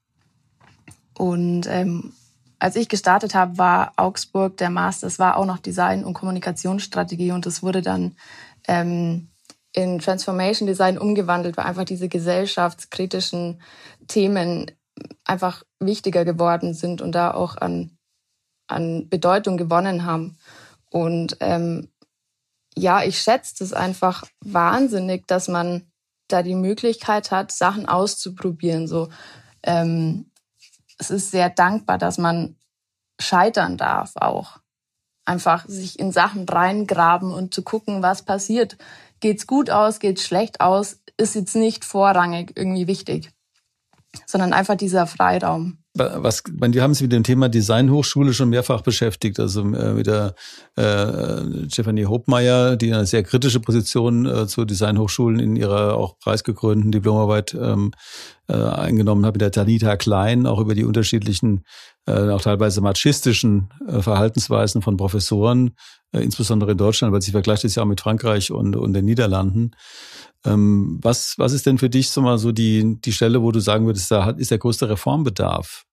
Und 1.16 1.66
ähm, 1.68 2.12
als 2.58 2.76
ich 2.76 2.88
gestartet 2.88 3.34
habe, 3.34 3.58
war 3.58 3.92
Augsburg 3.96 4.56
der 4.56 4.70
Master, 4.70 5.06
es 5.06 5.18
war 5.18 5.36
auch 5.36 5.46
noch 5.46 5.58
Design 5.58 6.04
und 6.04 6.14
Kommunikationsstrategie 6.14 7.32
und 7.32 7.46
es 7.46 7.62
wurde 7.62 7.82
dann 7.82 8.16
ähm, 8.66 9.28
in 9.72 9.98
Transformation 9.98 10.66
Design 10.66 10.98
umgewandelt, 10.98 11.56
weil 11.56 11.66
einfach 11.66 11.84
diese 11.84 12.08
gesellschaftskritischen 12.08 13.60
Themen 14.06 14.70
einfach 15.24 15.64
wichtiger 15.80 16.24
geworden 16.24 16.72
sind 16.74 17.02
und 17.02 17.12
da 17.12 17.34
auch 17.34 17.56
an, 17.56 17.98
an 18.68 19.08
Bedeutung 19.08 19.56
gewonnen 19.56 20.04
haben. 20.06 20.38
Und 20.90 21.36
ähm, 21.40 21.88
ja, 22.76 23.02
ich 23.02 23.18
schätze 23.20 23.62
es 23.64 23.72
einfach 23.72 24.24
wahnsinnig, 24.40 25.26
dass 25.26 25.48
man 25.48 25.90
da 26.28 26.42
die 26.42 26.54
Möglichkeit 26.54 27.30
hat, 27.30 27.52
Sachen 27.52 27.86
auszuprobieren. 27.86 28.86
So, 28.86 29.08
ähm, 29.62 30.30
es 30.98 31.10
ist 31.10 31.30
sehr 31.30 31.50
dankbar, 31.50 31.98
dass 31.98 32.18
man 32.18 32.56
scheitern 33.20 33.76
darf 33.76 34.12
auch. 34.16 34.58
Einfach 35.26 35.66
sich 35.66 35.98
in 35.98 36.12
Sachen 36.12 36.48
reingraben 36.48 37.32
und 37.32 37.54
zu 37.54 37.62
gucken, 37.62 38.02
was 38.02 38.22
passiert. 38.22 38.76
Geht's 39.20 39.46
gut 39.46 39.70
aus, 39.70 40.00
geht's 40.00 40.24
schlecht 40.24 40.60
aus, 40.60 41.00
ist 41.16 41.34
jetzt 41.34 41.56
nicht 41.56 41.84
vorrangig 41.84 42.52
irgendwie 42.56 42.86
wichtig, 42.86 43.30
sondern 44.26 44.52
einfach 44.52 44.76
dieser 44.76 45.06
Freiraum 45.06 45.83
was, 45.96 46.42
wir 46.50 46.82
haben 46.82 46.90
uns 46.90 47.00
mit 47.00 47.12
dem 47.12 47.22
Thema 47.22 47.48
Designhochschule 47.48 48.34
schon 48.34 48.48
mehrfach 48.48 48.80
beschäftigt, 48.80 49.38
also 49.38 49.60
äh, 49.60 49.94
mit 49.94 50.08
der 50.08 50.34
äh, 50.74 51.70
Stephanie 51.70 52.06
Hopmeier, 52.06 52.76
die 52.76 52.92
eine 52.92 53.06
sehr 53.06 53.22
kritische 53.22 53.60
Position 53.60 54.26
äh, 54.26 54.46
zu 54.48 54.64
Designhochschulen 54.64 55.38
in 55.38 55.54
ihrer 55.54 55.94
auch 55.94 56.18
preisgekrönten 56.18 56.90
Diplomarbeit 56.90 57.54
ähm, 57.54 57.92
äh, 58.48 58.54
eingenommen 58.54 59.24
hat, 59.24 59.34
mit 59.34 59.40
der 59.40 59.52
Tanita 59.52 59.96
Klein, 59.96 60.46
auch 60.46 60.58
über 60.58 60.74
die 60.74 60.84
unterschiedlichen, 60.84 61.64
äh, 62.06 62.30
auch 62.30 62.42
teilweise 62.42 62.80
machistischen 62.80 63.68
äh, 63.86 64.02
Verhaltensweisen 64.02 64.82
von 64.82 64.96
Professoren, 64.96 65.76
äh, 66.12 66.20
insbesondere 66.20 66.72
in 66.72 66.78
Deutschland, 66.78 67.12
weil 67.12 67.22
sie 67.22 67.30
vergleicht 67.30 67.64
es 67.64 67.76
ja 67.76 67.84
auch 67.84 67.88
mit 67.88 68.00
Frankreich 68.00 68.50
und, 68.50 68.74
und 68.74 68.94
den 68.94 69.04
Niederlanden. 69.04 69.70
Ähm, 70.44 70.98
was, 71.02 71.34
was 71.38 71.52
ist 71.52 71.66
denn 71.66 71.78
für 71.78 71.88
dich 71.88 72.10
so 72.10 72.20
mal 72.20 72.38
so 72.38 72.52
die, 72.52 73.00
die 73.00 73.12
Stelle, 73.12 73.42
wo 73.42 73.50
du 73.50 73.60
sagen 73.60 73.86
würdest, 73.86 74.10
da 74.10 74.30
ist 74.30 74.50
der 74.50 74.58
größte 74.58 74.88
Reformbedarf? 74.88 75.83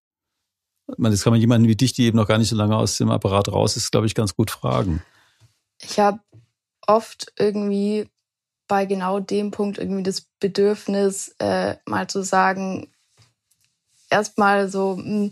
Meine, 0.97 1.13
das 1.13 1.23
kann 1.23 1.31
man 1.31 1.39
jemanden 1.39 1.67
wie 1.67 1.75
dich, 1.75 1.93
die 1.93 2.05
eben 2.05 2.17
noch 2.17 2.27
gar 2.27 2.37
nicht 2.37 2.49
so 2.49 2.55
lange 2.55 2.75
aus 2.75 2.97
dem 2.97 3.11
Apparat 3.11 3.49
raus 3.49 3.77
ist, 3.77 3.91
glaube 3.91 4.07
ich, 4.07 4.15
ganz 4.15 4.35
gut 4.35 4.51
fragen. 4.51 5.01
Ich 5.81 5.99
habe 5.99 6.19
oft 6.87 7.33
irgendwie 7.37 8.07
bei 8.67 8.85
genau 8.85 9.19
dem 9.19 9.51
Punkt 9.51 9.77
irgendwie 9.77 10.03
das 10.03 10.23
Bedürfnis, 10.39 11.35
äh, 11.39 11.75
mal 11.85 12.07
zu 12.07 12.23
sagen, 12.23 12.87
erstmal 14.09 14.69
so, 14.69 14.97
hm, 14.97 15.31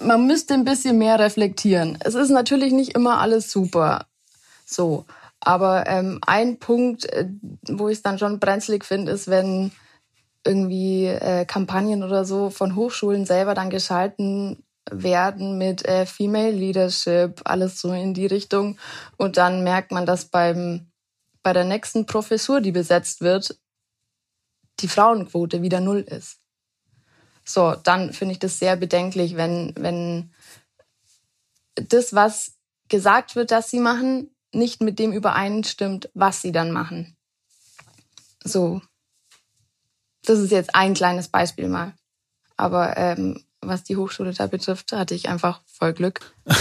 man 0.00 0.26
müsste 0.26 0.54
ein 0.54 0.64
bisschen 0.64 0.98
mehr 0.98 1.18
reflektieren. 1.18 1.98
Es 2.00 2.14
ist 2.14 2.30
natürlich 2.30 2.72
nicht 2.72 2.94
immer 2.94 3.18
alles 3.18 3.50
super. 3.50 4.06
So. 4.64 5.04
Aber 5.40 5.86
ähm, 5.86 6.20
ein 6.26 6.58
Punkt, 6.58 7.04
äh, 7.06 7.28
wo 7.68 7.88
ich 7.88 7.98
es 7.98 8.02
dann 8.02 8.18
schon 8.18 8.40
brenzlig 8.40 8.84
finde, 8.84 9.12
ist, 9.12 9.28
wenn 9.28 9.70
irgendwie 10.44 11.06
äh, 11.06 11.44
Kampagnen 11.44 12.02
oder 12.02 12.24
so 12.24 12.50
von 12.50 12.74
Hochschulen 12.74 13.24
selber 13.24 13.54
dann 13.54 13.70
geschalten 13.70 14.64
werden 14.90 15.58
mit 15.58 15.84
äh, 15.84 16.06
Female 16.06 16.50
Leadership, 16.50 17.40
alles 17.44 17.80
so 17.80 17.92
in 17.92 18.14
die 18.14 18.26
Richtung. 18.26 18.78
Und 19.16 19.36
dann 19.36 19.64
merkt 19.64 19.92
man, 19.92 20.06
dass 20.06 20.26
beim, 20.26 20.90
bei 21.42 21.52
der 21.52 21.64
nächsten 21.64 22.06
Professur, 22.06 22.60
die 22.60 22.72
besetzt 22.72 23.20
wird, 23.20 23.58
die 24.80 24.88
Frauenquote 24.88 25.62
wieder 25.62 25.80
null 25.80 26.00
ist. 26.00 26.38
So, 27.44 27.74
dann 27.74 28.12
finde 28.12 28.32
ich 28.32 28.38
das 28.38 28.58
sehr 28.58 28.76
bedenklich, 28.76 29.36
wenn, 29.36 29.72
wenn 29.76 30.34
das, 31.74 32.14
was 32.14 32.58
gesagt 32.88 33.36
wird, 33.36 33.50
dass 33.50 33.70
sie 33.70 33.80
machen, 33.80 34.30
nicht 34.52 34.80
mit 34.80 34.98
dem 34.98 35.12
übereinstimmt, 35.12 36.10
was 36.14 36.42
sie 36.42 36.52
dann 36.52 36.72
machen. 36.72 37.16
So. 38.44 38.80
Das 40.24 40.38
ist 40.38 40.50
jetzt 40.50 40.74
ein 40.74 40.94
kleines 40.94 41.28
Beispiel 41.28 41.68
mal. 41.68 41.94
Aber 42.56 42.96
ähm, 42.96 43.42
was 43.60 43.84
die 43.84 43.96
Hochschule 43.96 44.32
da 44.32 44.46
betrifft, 44.46 44.92
hatte 44.92 45.14
ich 45.14 45.28
einfach 45.28 45.60
voll 45.66 45.92
Glück. 45.92 46.20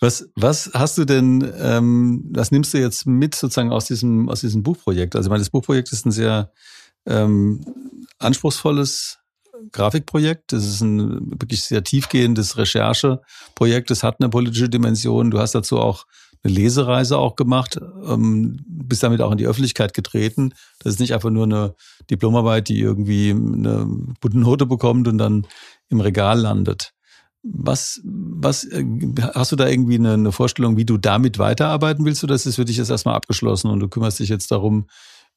was, 0.00 0.28
was 0.34 0.70
hast 0.74 0.98
du 0.98 1.04
denn, 1.04 1.50
ähm, 1.58 2.28
was 2.32 2.50
nimmst 2.50 2.74
du 2.74 2.78
jetzt 2.78 3.06
mit 3.06 3.34
sozusagen 3.34 3.72
aus 3.72 3.86
diesem, 3.86 4.28
aus 4.28 4.40
diesem 4.40 4.62
Buchprojekt? 4.62 5.16
Also 5.16 5.28
ich 5.28 5.30
meine, 5.30 5.40
das 5.40 5.50
Buchprojekt 5.50 5.92
ist 5.92 6.06
ein 6.06 6.12
sehr 6.12 6.52
ähm, 7.06 7.64
anspruchsvolles 8.18 9.18
Grafikprojekt. 9.72 10.52
Das 10.52 10.64
ist 10.64 10.80
ein 10.80 11.30
wirklich 11.30 11.64
sehr 11.64 11.84
tiefgehendes 11.84 12.56
Rechercheprojekt. 12.56 13.90
Es 13.90 14.02
hat 14.02 14.16
eine 14.20 14.30
politische 14.30 14.68
Dimension. 14.68 15.30
Du 15.30 15.38
hast 15.38 15.54
dazu 15.54 15.78
auch 15.78 16.06
eine 16.42 16.54
Lesereise 16.54 17.18
auch 17.18 17.36
gemacht, 17.36 17.78
ähm, 18.06 18.58
bist 18.66 19.02
damit 19.02 19.20
auch 19.20 19.30
in 19.30 19.38
die 19.38 19.46
Öffentlichkeit 19.46 19.94
getreten. 19.94 20.54
Das 20.78 20.94
ist 20.94 21.00
nicht 21.00 21.12
einfach 21.12 21.30
nur 21.30 21.44
eine 21.44 21.74
Diplomarbeit, 22.10 22.68
die 22.68 22.80
irgendwie 22.80 23.30
eine 23.30 23.86
gute 24.20 24.38
Note 24.38 24.66
bekommt 24.66 25.06
und 25.08 25.18
dann 25.18 25.46
im 25.88 26.00
Regal 26.00 26.40
landet. 26.40 26.92
Was, 27.42 28.00
was, 28.04 28.64
äh, 28.64 28.84
hast 29.34 29.52
du 29.52 29.56
da 29.56 29.66
irgendwie 29.66 29.96
eine, 29.96 30.14
eine 30.14 30.32
Vorstellung, 30.32 30.76
wie 30.76 30.84
du 30.84 30.98
damit 30.98 31.38
weiterarbeiten 31.38 32.04
willst 32.04 32.24
oder 32.24 32.34
ist 32.34 32.46
es 32.46 32.56
für 32.56 32.64
dich 32.64 32.76
jetzt 32.76 32.90
erstmal 32.90 33.16
abgeschlossen 33.16 33.70
und 33.70 33.80
du 33.80 33.88
kümmerst 33.88 34.18
dich 34.20 34.28
jetzt 34.28 34.50
darum, 34.50 34.86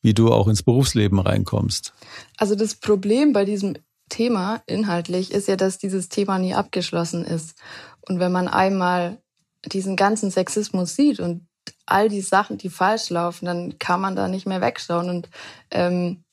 wie 0.02 0.14
du 0.14 0.32
auch 0.32 0.48
ins 0.48 0.64
Berufsleben 0.64 1.20
reinkommst? 1.20 1.94
Also 2.38 2.56
das 2.56 2.76
Problem 2.76 3.34
bei 3.34 3.46
diesem 3.46 3.76
Thema 4.10 4.62
inhaltlich 4.68 5.32
ist 5.32 5.48
ja, 5.48 5.56
dass 5.56 5.78
dieses 5.78 6.10
Thema 6.10 6.38
nie 6.40 6.54
abgeschlossen 6.54 7.24
ist. 7.24 7.58
Und 8.02 8.20
wenn 8.20 8.32
man 8.32 8.48
einmal 8.48 9.23
diesen 9.66 9.96
ganzen 9.96 10.32
Sexismus 10.32 10.96
sieht 10.96 11.20
und 11.20 11.48
all 11.86 12.10
die 12.10 12.22
Sachen, 12.22 12.58
die 12.58 12.70
falsch 12.70 13.10
laufen, 13.10 13.46
dann 13.46 13.80
kann 13.80 14.02
man 14.02 14.16
da 14.16 14.28
nicht 14.28 14.46
mehr 14.46 14.62
wegschauen. 14.62 15.10
Und 15.10 15.30
ähm, 15.72 16.24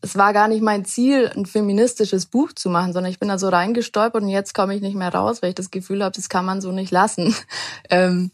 es 0.00 0.16
war 0.16 0.32
gar 0.32 0.48
nicht 0.48 0.62
mein 0.62 0.84
Ziel, 0.84 1.30
ein 1.34 1.46
feministisches 1.46 2.26
Buch 2.26 2.52
zu 2.52 2.70
machen, 2.70 2.92
sondern 2.92 3.10
ich 3.10 3.20
bin 3.20 3.28
da 3.28 3.38
so 3.38 3.48
reingestolpert 3.48 4.22
und 4.22 4.28
jetzt 4.28 4.54
komme 4.54 4.74
ich 4.74 4.82
nicht 4.82 4.96
mehr 4.96 5.14
raus, 5.14 5.42
weil 5.42 5.50
ich 5.50 5.54
das 5.54 5.70
Gefühl 5.70 6.02
habe, 6.02 6.14
das 6.14 6.28
kann 6.28 6.44
man 6.44 6.60
so 6.60 6.72
nicht 6.72 6.90
lassen. 6.90 7.34
Ähm, 7.90 8.30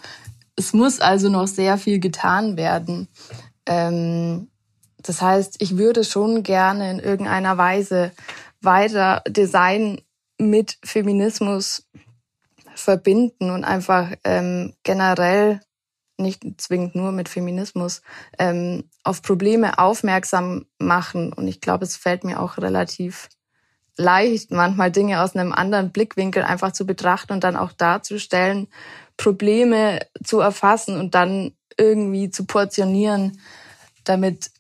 es 0.57 0.73
muss 0.73 1.01
also 1.01 1.29
noch 1.29 1.47
sehr 1.47 1.79
viel 1.79 1.99
getan 2.01 2.57
werden. 2.57 3.09
Ähm, 3.66 4.49
das 4.99 5.23
heißt, 5.23 5.57
ich 5.59 5.79
würde 5.79 6.05
schon 6.05 6.42
gerne 6.42 6.90
in 6.90 6.99
irgendeiner 6.99 7.57
Weise 7.59 8.12
weiter 8.61 9.23
Design 9.27 10.01
mit 10.38 10.79
Feminismus 10.85 11.85
verbinden 12.78 13.50
und 13.50 13.64
einfach 13.64 14.12
ähm, 14.24 14.74
generell 14.82 15.60
nicht 16.16 16.42
zwingend 16.60 16.94
nur 16.94 17.12
mit 17.12 17.28
Feminismus 17.28 18.02
ähm, 18.38 18.84
auf 19.04 19.22
Probleme 19.22 19.78
aufmerksam 19.78 20.66
machen. 20.78 21.32
Und 21.32 21.46
ich 21.46 21.60
glaube, 21.60 21.84
es 21.84 21.96
fällt 21.96 22.24
mir 22.24 22.40
auch 22.40 22.58
relativ 22.58 23.28
leicht, 23.96 24.50
manchmal 24.50 24.90
Dinge 24.90 25.22
aus 25.22 25.34
einem 25.34 25.52
anderen 25.52 25.90
Blickwinkel 25.90 26.42
einfach 26.42 26.72
zu 26.72 26.86
betrachten 26.86 27.32
und 27.32 27.44
dann 27.44 27.56
auch 27.56 27.72
darzustellen, 27.72 28.68
Probleme 29.16 30.00
zu 30.24 30.40
erfassen 30.40 30.98
und 30.98 31.14
dann 31.14 31.52
irgendwie 31.76 32.30
zu 32.30 32.44
portionieren, 32.44 33.40
damit 34.04 34.50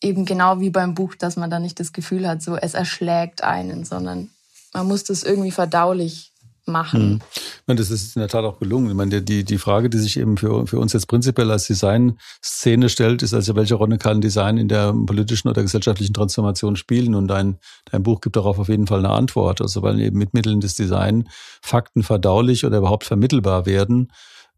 eben 0.00 0.24
genau 0.24 0.60
wie 0.60 0.70
beim 0.70 0.94
Buch, 0.94 1.14
dass 1.14 1.36
man 1.36 1.50
da 1.50 1.58
nicht 1.58 1.78
das 1.78 1.92
Gefühl 1.92 2.28
hat, 2.28 2.42
so 2.42 2.56
es 2.56 2.74
erschlägt 2.74 3.44
einen, 3.44 3.84
sondern 3.84 4.30
man 4.72 4.88
muss 4.88 5.04
das 5.04 5.22
irgendwie 5.22 5.52
verdaulich 5.52 6.31
machen. 6.66 7.00
Hm. 7.00 7.20
Ich 7.34 7.66
meine, 7.66 7.78
das 7.78 7.90
ist 7.90 8.16
in 8.16 8.20
der 8.20 8.28
Tat 8.28 8.44
auch 8.44 8.58
gelungen. 8.58 8.88
Ich 8.88 8.94
meine, 8.94 9.22
die, 9.22 9.44
die 9.44 9.58
Frage, 9.58 9.90
die 9.90 9.98
sich 9.98 10.18
eben 10.18 10.36
für, 10.36 10.66
für 10.66 10.78
uns 10.78 10.92
jetzt 10.92 11.06
prinzipiell 11.06 11.50
als 11.50 11.66
Design-Szene 11.66 12.88
stellt, 12.88 13.22
ist 13.22 13.34
also, 13.34 13.56
welche 13.56 13.74
Rolle 13.74 13.98
kann 13.98 14.20
Design 14.20 14.58
in 14.58 14.68
der 14.68 14.92
politischen 14.92 15.48
oder 15.48 15.62
gesellschaftlichen 15.62 16.14
Transformation 16.14 16.76
spielen? 16.76 17.14
Und 17.14 17.28
dein, 17.28 17.58
dein 17.90 18.02
Buch 18.02 18.20
gibt 18.20 18.36
darauf 18.36 18.58
auf 18.58 18.68
jeden 18.68 18.86
Fall 18.86 19.00
eine 19.00 19.10
Antwort. 19.10 19.60
Also, 19.60 19.82
weil 19.82 20.00
eben 20.00 20.18
mit 20.18 20.34
Mitteln 20.34 20.60
des 20.60 20.74
Design 20.74 21.28
Fakten 21.60 22.02
verdaulich 22.02 22.64
oder 22.64 22.78
überhaupt 22.78 23.04
vermittelbar 23.04 23.66
werden 23.66 24.12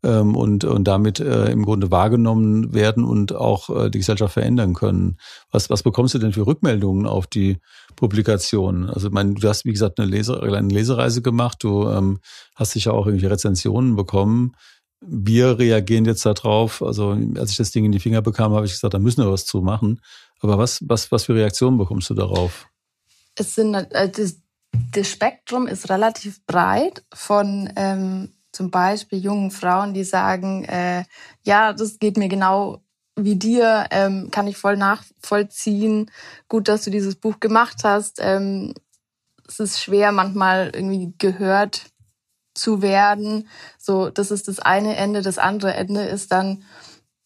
ähm, 0.05 0.37
und, 0.37 0.65
und 0.65 0.85
damit 0.85 1.19
äh, 1.19 1.51
im 1.51 1.65
Grunde 1.65 1.91
wahrgenommen 1.91 2.75
werden 2.75 3.05
und 3.05 3.35
auch 3.35 3.71
äh, 3.71 3.91
die 3.91 3.99
Gesellschaft 3.99 4.35
verändern 4.35 4.75
können. 4.75 5.17
Was, 5.51 5.71
was 5.71 5.83
bekommst 5.83 6.15
du 6.15 6.19
denn 6.19 6.33
für 6.33 6.47
Rückmeldungen 6.47 7.07
auf 7.07 7.27
die 7.27 7.59
Publikationen? 7.97 8.91
Also 8.91 9.09
ich 9.09 9.13
meine, 9.13 9.35
du 9.35 9.49
hast, 9.49 9.65
wie 9.65 9.73
gesagt, 9.73 9.99
eine, 9.99 10.09
Leser, 10.09 10.43
eine 10.43 10.69
Lesereise 10.69 11.23
gemacht, 11.23 11.65
du 11.65 11.89
ähm, 11.89 12.21
hast 12.55 12.73
sicher 12.73 12.93
auch 12.93 13.07
irgendwelche 13.07 13.33
Rezensionen 13.33 13.97
bekommen. 13.97 14.53
Wir 15.01 15.59
reagieren 15.59 16.05
jetzt 16.05 16.25
darauf. 16.27 16.83
Also 16.83 17.17
als 17.37 17.51
ich 17.51 17.57
das 17.57 17.71
Ding 17.71 17.85
in 17.85 17.93
die 17.93 18.01
Finger 18.01 18.23
bekam, 18.23 18.53
habe 18.53 18.67
ich 18.67 18.73
gesagt, 18.73 18.95
da 18.95 18.99
müssen 18.99 19.25
wir 19.25 19.33
was 19.33 19.47
zu 19.47 19.63
machen. 19.63 20.01
Aber 20.41 20.59
was, 20.59 20.81
was, 20.87 21.11
was 21.11 21.25
für 21.25 21.35
Reaktionen 21.35 21.79
bekommst 21.79 22.11
du 22.11 22.15
darauf? 22.15 22.67
Es 23.37 23.55
sind 23.55 23.75
äh, 23.75 24.11
das, 24.11 24.37
das 24.93 25.09
Spektrum 25.09 25.67
ist 25.67 25.89
relativ 25.89 26.45
breit 26.47 27.05
von 27.13 27.71
ähm, 27.77 28.35
zum 28.55 28.71
Beispiel 28.71 29.19
jungen 29.19 29.51
Frauen, 29.51 29.95
die 29.95 30.05
sagen, 30.05 30.65
äh, 30.65 31.05
ja, 31.43 31.73
das 31.73 31.99
geht 31.99 32.17
mir 32.17 32.29
genau 32.29 32.81
wie 33.17 33.37
dir, 33.37 33.87
ähm, 33.91 34.31
kann 34.31 34.47
ich 34.47 34.57
voll 34.57 34.77
nachvollziehen. 34.77 36.11
Gut, 36.49 36.69
dass 36.69 36.85
du 36.85 36.91
dieses 36.91 37.17
Buch 37.17 37.41
gemacht 37.41 37.83
hast. 37.85 38.19
Ähm, 38.21 38.75
es 39.47 39.61
ist 39.61 39.81
schwer, 39.81 40.13
manchmal 40.13 40.71
irgendwie 40.75 41.15
gehört 41.19 41.87
zu 42.55 42.83
werden. 42.83 43.49
So, 43.79 44.11
das 44.11 44.31
ist 44.31 44.49
das 44.49 44.61
eine 44.61 44.97
Ende. 44.97 45.23
Das 45.23 45.39
andere 45.39 45.75
Ende 45.75 46.03
ist 46.03 46.33
dann, 46.33 46.65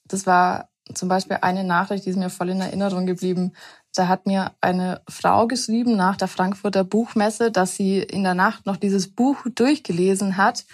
das 0.06 0.26
war 0.26 0.70
zum 0.94 1.08
Beispiel 1.08 1.38
eine 1.42 1.64
Nachricht, 1.64 2.06
die 2.06 2.10
ist 2.10 2.16
mir 2.16 2.30
voll 2.30 2.48
in 2.48 2.60
Erinnerung 2.60 3.06
geblieben. 3.06 3.52
Da 3.94 4.08
hat 4.08 4.26
mir 4.26 4.52
eine 4.60 5.02
Frau 5.08 5.46
geschrieben 5.46 5.96
nach 5.96 6.16
der 6.16 6.28
Frankfurter 6.28 6.84
Buchmesse, 6.84 7.50
dass 7.50 7.76
sie 7.76 7.98
in 7.98 8.22
der 8.22 8.34
Nacht 8.34 8.66
noch 8.66 8.76
dieses 8.76 9.12
Buch 9.12 9.38
durchgelesen 9.54 10.36
hat, 10.36 10.64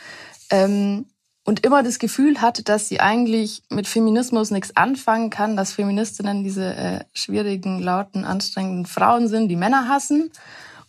ähm, 0.51 1.07
und 1.45 1.65
immer 1.65 1.83
das 1.83 1.99
Gefühl 1.99 2.41
hatte, 2.41 2.63
dass 2.63 2.89
sie 2.89 3.01
eigentlich 3.01 3.63
mit 3.69 3.87
Feminismus 3.87 4.51
nichts 4.51 4.77
anfangen 4.77 5.29
kann, 5.29 5.57
dass 5.57 5.73
Feministinnen 5.73 6.43
diese 6.43 6.75
äh, 6.75 7.05
schwierigen, 7.13 7.81
lauten, 7.81 8.25
anstrengenden 8.25 8.87
Frauen 8.87 9.29
sind, 9.29 9.49
die 9.49 9.57
Männer 9.57 9.89
hassen 9.89 10.31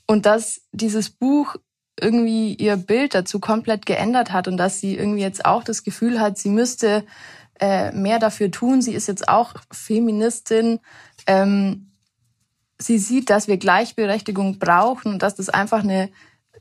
und 0.08 0.26
dass 0.26 0.62
dieses 0.72 1.10
Buch 1.10 1.58
irgendwie 2.00 2.54
ihr 2.54 2.78
Bild 2.78 3.14
dazu 3.14 3.40
komplett 3.40 3.86
geändert 3.86 4.32
hat 4.32 4.48
und 4.48 4.58
dass 4.58 4.80
sie 4.80 4.96
irgendwie 4.96 5.22
jetzt 5.22 5.46
auch 5.46 5.64
das 5.64 5.84
Gefühl 5.84 6.20
hat, 6.20 6.38
sie 6.38 6.50
müsste 6.50 7.06
äh, 7.60 7.92
mehr 7.92 8.20
dafür 8.20 8.52
tun. 8.52 8.82
Sie 8.82 8.94
ist 8.94 9.08
jetzt 9.08 9.30
auch 9.30 9.54
Feministin. 9.72 10.80
Ähm, 11.26 11.92
sie 12.78 12.98
sieht, 12.98 13.30
dass 13.30 13.48
wir 13.48 13.58
Gleichberechtigung 13.58 14.60
brauchen 14.60 15.14
und 15.14 15.22
dass 15.22 15.36
das 15.36 15.50
einfach 15.50 15.84
eine 15.84 16.10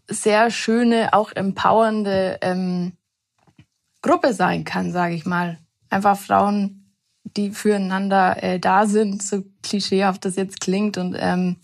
sehr 0.09 0.51
schöne, 0.51 1.13
auch 1.13 1.33
empowernde 1.33 2.39
ähm, 2.43 2.93
Gruppe 4.03 4.35
sein 4.35 4.65
kann, 4.65 4.93
sage 4.93 5.15
ich 5.15 5.25
mal. 5.25 5.59
Einfach 5.89 6.19
Frauen, 6.19 6.93
die 7.37 7.51
füreinander 7.51 8.43
äh, 8.43 8.61
da 8.61 8.87
sind, 8.87 9.23
so 9.23 9.45
klischeehaft 9.63 10.25
das 10.25 10.37
jetzt 10.37 10.61
klingt 10.61 10.99
und 10.99 11.17
ähm, 11.19 11.57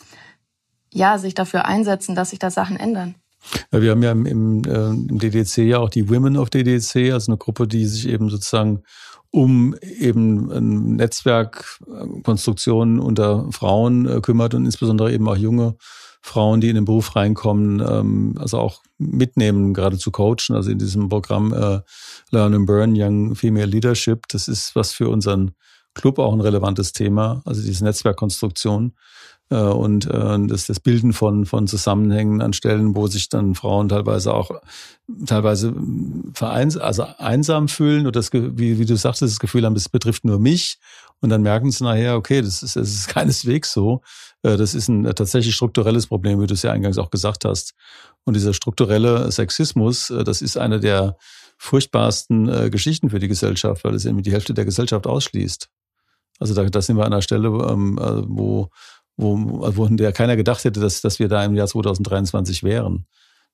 ja, 0.93 1.19
sich 1.19 1.35
dafür 1.35 1.67
einsetzen, 1.67 2.15
dass 2.15 2.31
sich 2.31 2.39
da 2.39 2.51
Sachen 2.51 2.77
ändern. 2.77 3.15
Ja, 3.73 3.81
wir 3.81 3.93
haben 3.93 4.03
ja 4.03 4.13
im, 4.13 4.27
im, 4.27 4.63
äh, 4.65 4.91
im 4.91 5.19
DDC 5.19 5.59
ja 5.59 5.79
auch 5.79 5.91
die 5.91 6.11
Women 6.11 6.37
of 6.37 6.51
DDC, 6.51 7.13
also 7.13 7.33
eine 7.33 7.39
Gruppe, 7.39 7.69
die 7.69 7.87
sich 7.87 8.09
eben 8.09 8.29
sozusagen 8.29 8.83
um 9.31 9.77
eben 9.81 10.97
Netzwerkkonstruktionen 10.97 12.99
unter 12.99 13.47
Frauen 13.53 14.09
äh, 14.09 14.21
kümmert 14.21 14.55
und 14.55 14.65
insbesondere 14.65 15.13
eben 15.13 15.29
auch 15.29 15.37
junge 15.37 15.77
Frauen, 16.23 16.61
die 16.61 16.69
in 16.69 16.75
den 16.75 16.85
Beruf 16.85 17.17
reinkommen, 17.17 17.81
ähm, 17.81 18.35
also 18.39 18.59
auch 18.59 18.83
mitnehmen, 18.99 19.75
gerade 19.75 19.99
zu 19.99 20.11
coachen. 20.11 20.55
Also 20.55 20.71
in 20.71 20.79
diesem 20.79 21.09
Programm 21.09 21.53
äh, 21.53 21.81
Learn 22.31 22.55
and 22.55 22.67
Burn 22.67 22.95
Young 22.95 23.35
Female 23.35 23.67
Leadership, 23.67 24.29
das 24.29 24.49
ist 24.49 24.77
was 24.77 24.93
für 24.93 25.09
unseren 25.09 25.53
Club 25.95 26.19
auch 26.19 26.33
ein 26.33 26.41
relevantes 26.41 26.93
Thema, 26.93 27.43
also 27.45 27.63
diese 27.63 27.85
Netzwerkkonstruktion 27.85 28.95
äh, 29.51 29.57
und 29.57 30.07
äh, 30.07 30.39
das, 30.47 30.67
das 30.67 30.81
Bilden 30.81 31.13
von, 31.13 31.47
von 31.47 31.67
Zusammenhängen 31.67 32.41
an 32.41 32.53
Stellen, 32.53 32.95
wo 32.95 33.07
sich 33.07 33.29
dann 33.29 33.55
Frauen 33.55 33.89
teilweise 33.89 34.33
auch 34.33 34.51
teilweise 35.27 35.75
vereins, 36.35 36.77
also 36.77 37.05
einsam 37.19 37.69
fühlen 37.69 38.03
oder 38.03 38.21
das, 38.21 38.33
wie, 38.33 38.79
wie 38.79 38.87
du 38.87 38.97
sagtest, 38.97 39.33
das 39.35 39.41
Gefühl 39.41 39.65
haben, 39.65 39.75
das 39.75 39.89
betrifft 39.89 40.25
nur 40.25 40.39
mich 40.39 40.79
und 41.21 41.31
dann 41.31 41.43
merken 41.43 41.71
sie 41.71 41.85
nachher, 41.85 42.17
okay, 42.17 42.41
das 42.41 42.63
ist, 42.63 42.77
das 42.77 42.89
ist 42.89 43.09
keineswegs 43.15 43.73
so. 43.73 44.03
Äh, 44.43 44.57
das 44.57 44.75
ist 44.75 44.89
ein 44.89 45.05
tatsächlich 45.15 45.55
strukturelles 45.55 46.07
Problem, 46.07 46.41
wie 46.41 46.47
du 46.47 46.55
es 46.55 46.63
ja 46.63 46.73
eingangs 46.73 46.99
auch 46.99 47.11
gesagt 47.11 47.45
hast. 47.45 47.75
Und 48.25 48.35
dieser 48.35 48.55
strukturelle 48.55 49.31
Sexismus, 49.31 50.11
äh, 50.11 50.25
das 50.25 50.43
ist 50.43 50.57
eine 50.57 50.81
der 50.81 51.17
furchtbarsten 51.59 52.49
äh, 52.49 52.71
Geschichten 52.71 53.11
für 53.11 53.19
die 53.19 53.29
Gesellschaft, 53.29 53.85
weil 53.85 53.95
es 53.95 54.07
irgendwie 54.07 54.23
die 54.23 54.33
Hälfte 54.33 54.55
der 54.55 54.65
Gesellschaft 54.65 55.07
ausschließt. 55.07 55.69
Also 56.41 56.55
da, 56.55 56.65
da 56.65 56.83
sind 56.83 56.97
wir 56.97 57.05
an 57.05 57.13
einer 57.13 57.23
Stelle, 57.23 57.49
ähm, 57.49 57.99
wo, 58.27 58.69
wo, 59.17 59.37
wo 59.77 59.87
der 59.89 60.13
keiner 60.13 60.37
gedacht 60.37 60.65
hätte, 60.65 60.81
dass, 60.81 61.01
dass 61.01 61.19
wir 61.19 61.29
da 61.29 61.45
im 61.45 61.55
Jahr 61.55 61.69
2023 61.69 62.63
wären. 62.63 63.07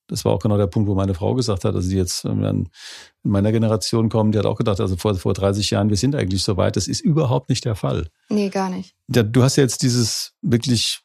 Das 0.09 0.25
war 0.25 0.33
auch 0.33 0.39
genau 0.39 0.57
der 0.57 0.69
Punkt, 0.69 0.89
wo 0.89 0.95
meine 0.95 1.15
Frau 1.15 1.35
gesagt 1.35 1.65
hat, 1.65 1.75
also 1.75 1.89
die 1.89 1.97
jetzt 1.97 2.25
ähm, 2.25 2.45
in 2.45 2.71
meiner 3.25 3.51
Generation 3.51 4.09
kommen, 4.09 4.31
die 4.31 4.39
hat 4.39 4.47
auch 4.47 4.57
gedacht, 4.57 4.81
also 4.81 4.97
vor, 4.97 5.15
vor 5.17 5.35
30 5.35 5.71
Jahren, 5.71 5.91
wir 5.91 5.97
sind 5.97 6.15
eigentlich 6.15 6.45
so 6.45 6.57
weit. 6.57 6.77
Das 6.77 6.87
ist 6.87 7.01
überhaupt 7.01 7.49
nicht 7.49 7.65
der 7.65 7.75
Fall. 7.75 8.09
Nee, 8.29 8.49
gar 8.49 8.71
nicht. 8.71 8.95
Ja, 9.13 9.25
du 9.25 9.43
hast 9.43 9.57
jetzt 9.57 9.83
dieses 9.83 10.33
wirklich 10.43 11.01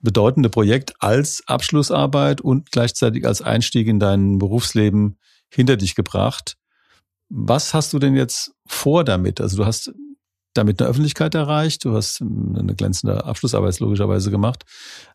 bedeutende 0.00 0.48
Projekt 0.48 0.94
als 1.00 1.42
Abschlussarbeit 1.46 2.40
und 2.40 2.70
gleichzeitig 2.70 3.26
als 3.26 3.42
Einstieg 3.42 3.86
in 3.86 3.98
dein 3.98 4.38
Berufsleben 4.38 5.18
hinter 5.52 5.76
dich 5.76 5.94
gebracht. 5.94 6.56
Was 7.28 7.74
hast 7.74 7.92
du 7.92 7.98
denn 7.98 8.14
jetzt 8.14 8.52
vor 8.66 9.04
damit? 9.04 9.40
Also 9.40 9.58
du 9.58 9.66
hast 9.66 9.92
damit 10.54 10.80
eine 10.80 10.90
Öffentlichkeit 10.90 11.34
erreicht. 11.34 11.84
Du 11.84 11.94
hast 11.94 12.20
ähm, 12.20 12.56
eine 12.58 12.74
glänzende 12.74 13.24
Abschlussarbeit 13.24 13.78
logischerweise 13.80 14.30
gemacht. 14.30 14.64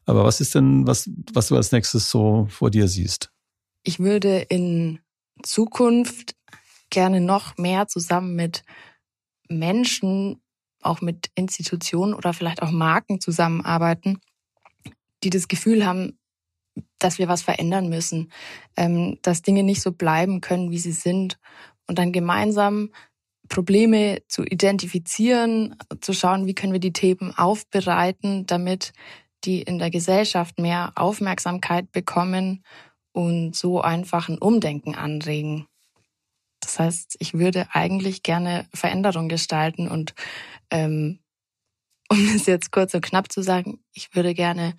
Aber 0.06 0.24
was 0.24 0.42
ist 0.42 0.56
denn, 0.56 0.88
was, 0.88 1.10
was 1.34 1.48
du 1.48 1.56
als 1.56 1.72
nächstes 1.72 2.10
so 2.10 2.48
vor 2.50 2.72
dir 2.72 2.88
siehst? 2.88 3.32
Ich 3.84 4.00
würde 4.00 4.40
in 4.50 5.00
Zukunft 5.44 6.36
gerne 6.90 7.20
noch 7.20 7.58
mehr 7.58 7.88
zusammen 7.88 8.36
mit 8.36 8.64
Menschen, 9.50 10.42
auch 10.82 11.02
mit 11.02 11.30
Institutionen 11.36 12.14
oder 12.14 12.34
vielleicht 12.34 12.62
auch 12.62 12.72
Marken 12.72 13.20
zusammenarbeiten, 13.20 14.20
die 15.24 15.30
das 15.30 15.48
Gefühl 15.48 15.86
haben, 15.86 16.18
dass 17.00 17.20
wir 17.20 17.28
was 17.28 17.42
verändern 17.42 17.90
müssen, 17.90 18.32
ähm, 18.78 19.20
dass 19.22 19.42
Dinge 19.42 19.64
nicht 19.64 19.82
so 19.82 19.92
bleiben 19.92 20.42
können, 20.42 20.72
wie 20.72 20.80
sie 20.80 20.92
sind 20.92 21.38
und 21.88 22.00
dann 22.00 22.12
gemeinsam 22.12 22.90
Probleme 23.54 24.24
zu 24.28 24.44
identifizieren, 24.44 25.76
zu 26.02 26.14
schauen, 26.14 26.48
wie 26.48 26.56
können 26.56 26.74
wir 26.74 26.80
die 26.80 26.92
Themen 26.92 27.38
aufbereiten, 27.38 28.48
damit 28.48 28.94
die 29.44 29.62
in 29.62 29.78
der 29.78 29.92
Gesellschaft 29.92 30.58
mehr 30.58 30.92
Aufmerksamkeit 30.96 31.92
bekommen 31.92 32.64
und 33.12 33.56
so 33.56 33.80
einfach 33.80 34.28
ein 34.28 34.40
Umdenken 34.40 34.96
anregen. 34.96 35.68
Das 36.62 36.80
heißt, 36.80 37.18
ich 37.20 37.36
würde 37.36 37.68
eigentlich 37.74 38.24
gerne 38.24 38.68
Veränderung 38.74 39.30
gestalten 39.30 39.88
und 39.88 40.16
ähm, 40.72 41.20
um 42.10 42.36
es 42.36 42.48
jetzt 42.48 42.72
kurz 42.72 42.96
und 42.96 43.02
knapp 43.02 43.32
zu 43.32 43.44
sagen, 43.44 43.84
ich 43.94 44.16
würde 44.16 44.34
gerne 44.34 44.74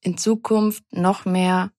in 0.00 0.18
Zukunft 0.18 0.82
noch 0.92 1.24
mehr 1.24 1.70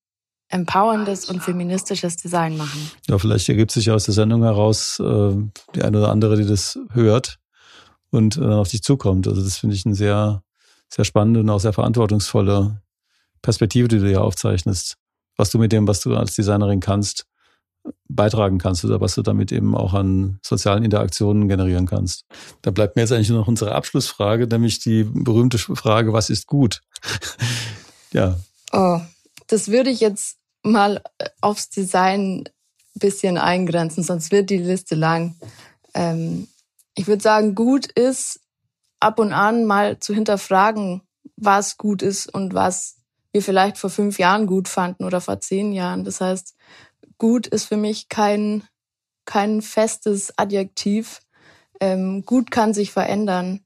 empowerndes 0.49 1.25
und 1.25 1.41
feministisches 1.41 2.17
Design 2.17 2.57
machen. 2.57 2.91
Ja, 3.07 3.17
vielleicht 3.17 3.47
ergibt 3.49 3.71
sich 3.71 3.91
aus 3.91 4.05
der 4.05 4.13
Sendung 4.13 4.43
heraus 4.43 4.99
äh, 4.99 5.35
die 5.75 5.83
eine 5.83 5.99
oder 5.99 6.09
andere, 6.09 6.37
die 6.37 6.45
das 6.45 6.77
hört 6.91 7.39
und 8.09 8.37
dann 8.37 8.53
auf 8.53 8.69
dich 8.69 8.81
zukommt. 8.81 9.27
Also 9.27 9.43
das 9.43 9.57
finde 9.57 9.75
ich 9.75 9.85
eine 9.85 9.95
sehr, 9.95 10.43
sehr 10.89 11.05
spannende 11.05 11.41
und 11.41 11.49
auch 11.49 11.59
sehr 11.59 11.73
verantwortungsvolle 11.73 12.81
Perspektive, 13.41 13.87
die 13.87 13.99
du 13.99 14.07
hier 14.07 14.23
aufzeichnest. 14.23 14.97
Was 15.37 15.51
du 15.51 15.59
mit 15.59 15.71
dem, 15.71 15.87
was 15.87 16.01
du 16.01 16.15
als 16.15 16.35
Designerin 16.35 16.79
kannst, 16.79 17.25
beitragen 18.07 18.57
kannst 18.57 18.83
oder 18.83 18.99
was 18.99 19.15
du 19.15 19.21
damit 19.21 19.51
eben 19.51 19.75
auch 19.75 19.93
an 19.93 20.39
sozialen 20.43 20.83
Interaktionen 20.83 21.47
generieren 21.47 21.85
kannst. 21.85 22.25
Da 22.61 22.71
bleibt 22.71 22.95
mir 22.95 23.03
jetzt 23.03 23.11
eigentlich 23.11 23.29
nur 23.29 23.39
noch 23.39 23.47
unsere 23.47 23.73
Abschlussfrage, 23.73 24.47
nämlich 24.47 24.79
die 24.79 25.03
berühmte 25.03 25.57
Frage, 25.57 26.11
was 26.11 26.29
ist 26.29 26.47
gut? 26.47 26.81
ja. 28.11 28.37
Oh, 28.73 28.99
das 29.47 29.69
würde 29.69 29.89
ich 29.89 29.99
jetzt 29.99 30.38
mal 30.63 31.01
äh, 31.17 31.29
aufs 31.41 31.69
Design 31.69 32.47
bisschen 32.95 33.37
eingrenzen, 33.37 34.03
sonst 34.03 34.31
wird 34.31 34.49
die 34.49 34.57
Liste 34.57 34.95
lang. 34.95 35.35
Ähm, 35.93 36.47
ich 36.95 37.07
würde 37.07 37.23
sagen, 37.23 37.55
gut 37.55 37.87
ist 37.87 38.41
ab 38.99 39.19
und 39.19 39.31
an 39.33 39.65
mal 39.65 39.99
zu 39.99 40.13
hinterfragen, 40.13 41.01
was 41.37 41.77
gut 41.77 42.01
ist 42.01 42.27
und 42.33 42.53
was 42.53 42.97
wir 43.31 43.41
vielleicht 43.41 43.77
vor 43.77 43.89
fünf 43.89 44.19
Jahren 44.19 44.47
gut 44.47 44.67
fanden 44.67 45.05
oder 45.05 45.21
vor 45.21 45.39
zehn 45.39 45.71
Jahren. 45.71 46.03
Das 46.03 46.19
heißt, 46.19 46.55
gut 47.17 47.47
ist 47.47 47.65
für 47.65 47.77
mich 47.77 48.09
kein, 48.09 48.63
kein 49.25 49.61
festes 49.61 50.37
Adjektiv. 50.37 51.21
Ähm, 51.79 52.25
gut 52.25 52.51
kann 52.51 52.73
sich 52.73 52.91
verändern. 52.91 53.63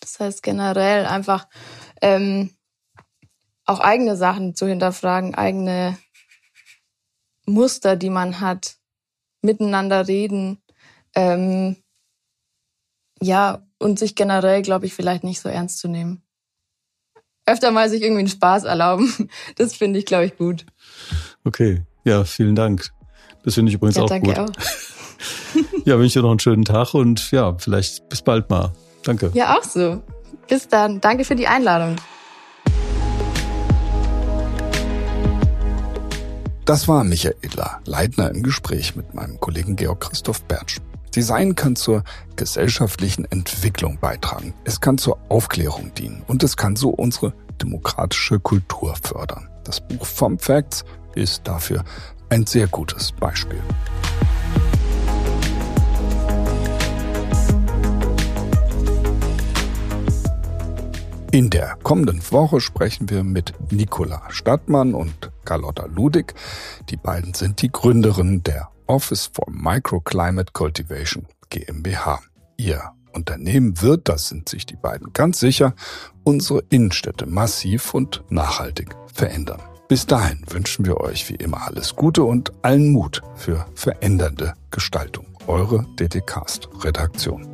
Das 0.00 0.20
heißt 0.20 0.42
generell 0.42 1.06
einfach 1.06 1.48
ähm, 2.02 2.50
auch 3.66 3.80
eigene 3.80 4.16
Sachen 4.16 4.54
zu 4.54 4.66
hinterfragen, 4.66 5.34
eigene 5.34 5.98
Muster, 7.46 7.96
die 7.96 8.10
man 8.10 8.40
hat, 8.40 8.76
miteinander 9.42 10.08
reden, 10.08 10.62
ähm, 11.14 11.76
ja, 13.20 13.62
und 13.78 13.98
sich 13.98 14.14
generell, 14.14 14.62
glaube 14.62 14.86
ich, 14.86 14.94
vielleicht 14.94 15.24
nicht 15.24 15.40
so 15.40 15.48
ernst 15.48 15.78
zu 15.78 15.88
nehmen. 15.88 16.22
Öfter 17.46 17.70
mal 17.70 17.88
sich 17.88 18.02
irgendwie 18.02 18.20
einen 18.20 18.28
Spaß 18.28 18.64
erlauben. 18.64 19.30
Das 19.56 19.74
finde 19.74 19.98
ich, 19.98 20.06
glaube 20.06 20.26
ich, 20.26 20.36
gut. 20.36 20.66
Okay, 21.44 21.82
ja, 22.04 22.24
vielen 22.24 22.54
Dank. 22.54 22.90
Das 23.44 23.54
finde 23.54 23.70
ich 23.70 23.76
übrigens 23.76 23.96
ja, 23.96 24.02
auch 24.02 24.08
danke 24.08 24.34
gut. 24.34 24.38
Auch. 24.38 24.50
ja, 25.84 25.98
wünsche 25.98 26.18
dir 26.18 26.22
noch 26.22 26.30
einen 26.30 26.40
schönen 26.40 26.64
Tag 26.64 26.94
und 26.94 27.30
ja, 27.30 27.56
vielleicht 27.58 28.08
bis 28.08 28.22
bald 28.22 28.50
mal. 28.50 28.72
Danke. 29.04 29.30
Ja, 29.34 29.56
auch 29.56 29.62
so. 29.62 30.02
Bis 30.48 30.68
dann. 30.68 31.00
Danke 31.00 31.24
für 31.24 31.36
die 31.36 31.46
Einladung. 31.46 31.96
Das 36.66 36.88
war 36.88 37.04
Michaela 37.04 37.80
Leitner 37.84 38.32
im 38.32 38.42
Gespräch 38.42 38.96
mit 38.96 39.14
meinem 39.14 39.38
Kollegen 39.38 39.76
Georg 39.76 40.00
Christoph 40.00 40.42
Bertsch. 40.42 40.80
Design 41.14 41.54
kann 41.54 41.76
zur 41.76 42.02
gesellschaftlichen 42.34 43.24
Entwicklung 43.24 43.98
beitragen. 44.00 44.52
Es 44.64 44.80
kann 44.80 44.98
zur 44.98 45.16
Aufklärung 45.28 45.94
dienen 45.94 46.24
und 46.26 46.42
es 46.42 46.56
kann 46.56 46.74
so 46.74 46.88
unsere 46.88 47.32
demokratische 47.62 48.40
Kultur 48.40 48.96
fördern. 49.00 49.48
Das 49.62 49.80
Buch 49.80 50.04
Vom 50.04 50.40
Facts 50.40 50.84
ist 51.14 51.42
dafür 51.46 51.84
ein 52.30 52.46
sehr 52.46 52.66
gutes 52.66 53.12
Beispiel. 53.12 53.62
In 61.32 61.50
der 61.50 61.76
kommenden 61.82 62.22
Woche 62.30 62.60
sprechen 62.60 63.10
wir 63.10 63.24
mit 63.24 63.52
Nicola 63.70 64.22
Stadtmann 64.30 64.94
und 64.94 65.30
Carlotta 65.44 65.86
Ludig. 65.86 66.34
Die 66.88 66.96
beiden 66.96 67.34
sind 67.34 67.60
die 67.62 67.70
Gründerinnen 67.70 68.42
der 68.42 68.70
Office 68.86 69.30
for 69.32 69.46
Microclimate 69.50 70.52
Cultivation 70.52 71.26
GmbH. 71.50 72.20
Ihr 72.56 72.80
Unternehmen 73.12 73.80
wird, 73.82 74.08
das 74.08 74.28
sind 74.28 74.48
sich 74.48 74.66
die 74.66 74.76
beiden 74.76 75.12
ganz 75.12 75.40
sicher, 75.40 75.74
unsere 76.24 76.62
Innenstädte 76.70 77.26
massiv 77.26 77.94
und 77.94 78.22
nachhaltig 78.28 78.94
verändern. 79.12 79.60
Bis 79.88 80.06
dahin 80.06 80.44
wünschen 80.48 80.84
wir 80.84 81.00
euch 81.00 81.28
wie 81.28 81.36
immer 81.36 81.66
alles 81.66 81.96
Gute 81.96 82.24
und 82.24 82.52
allen 82.62 82.90
Mut 82.92 83.22
für 83.34 83.66
verändernde 83.74 84.54
Gestaltung. 84.70 85.26
Eure 85.46 85.86
DDcast 85.98 86.68
Redaktion. 86.82 87.46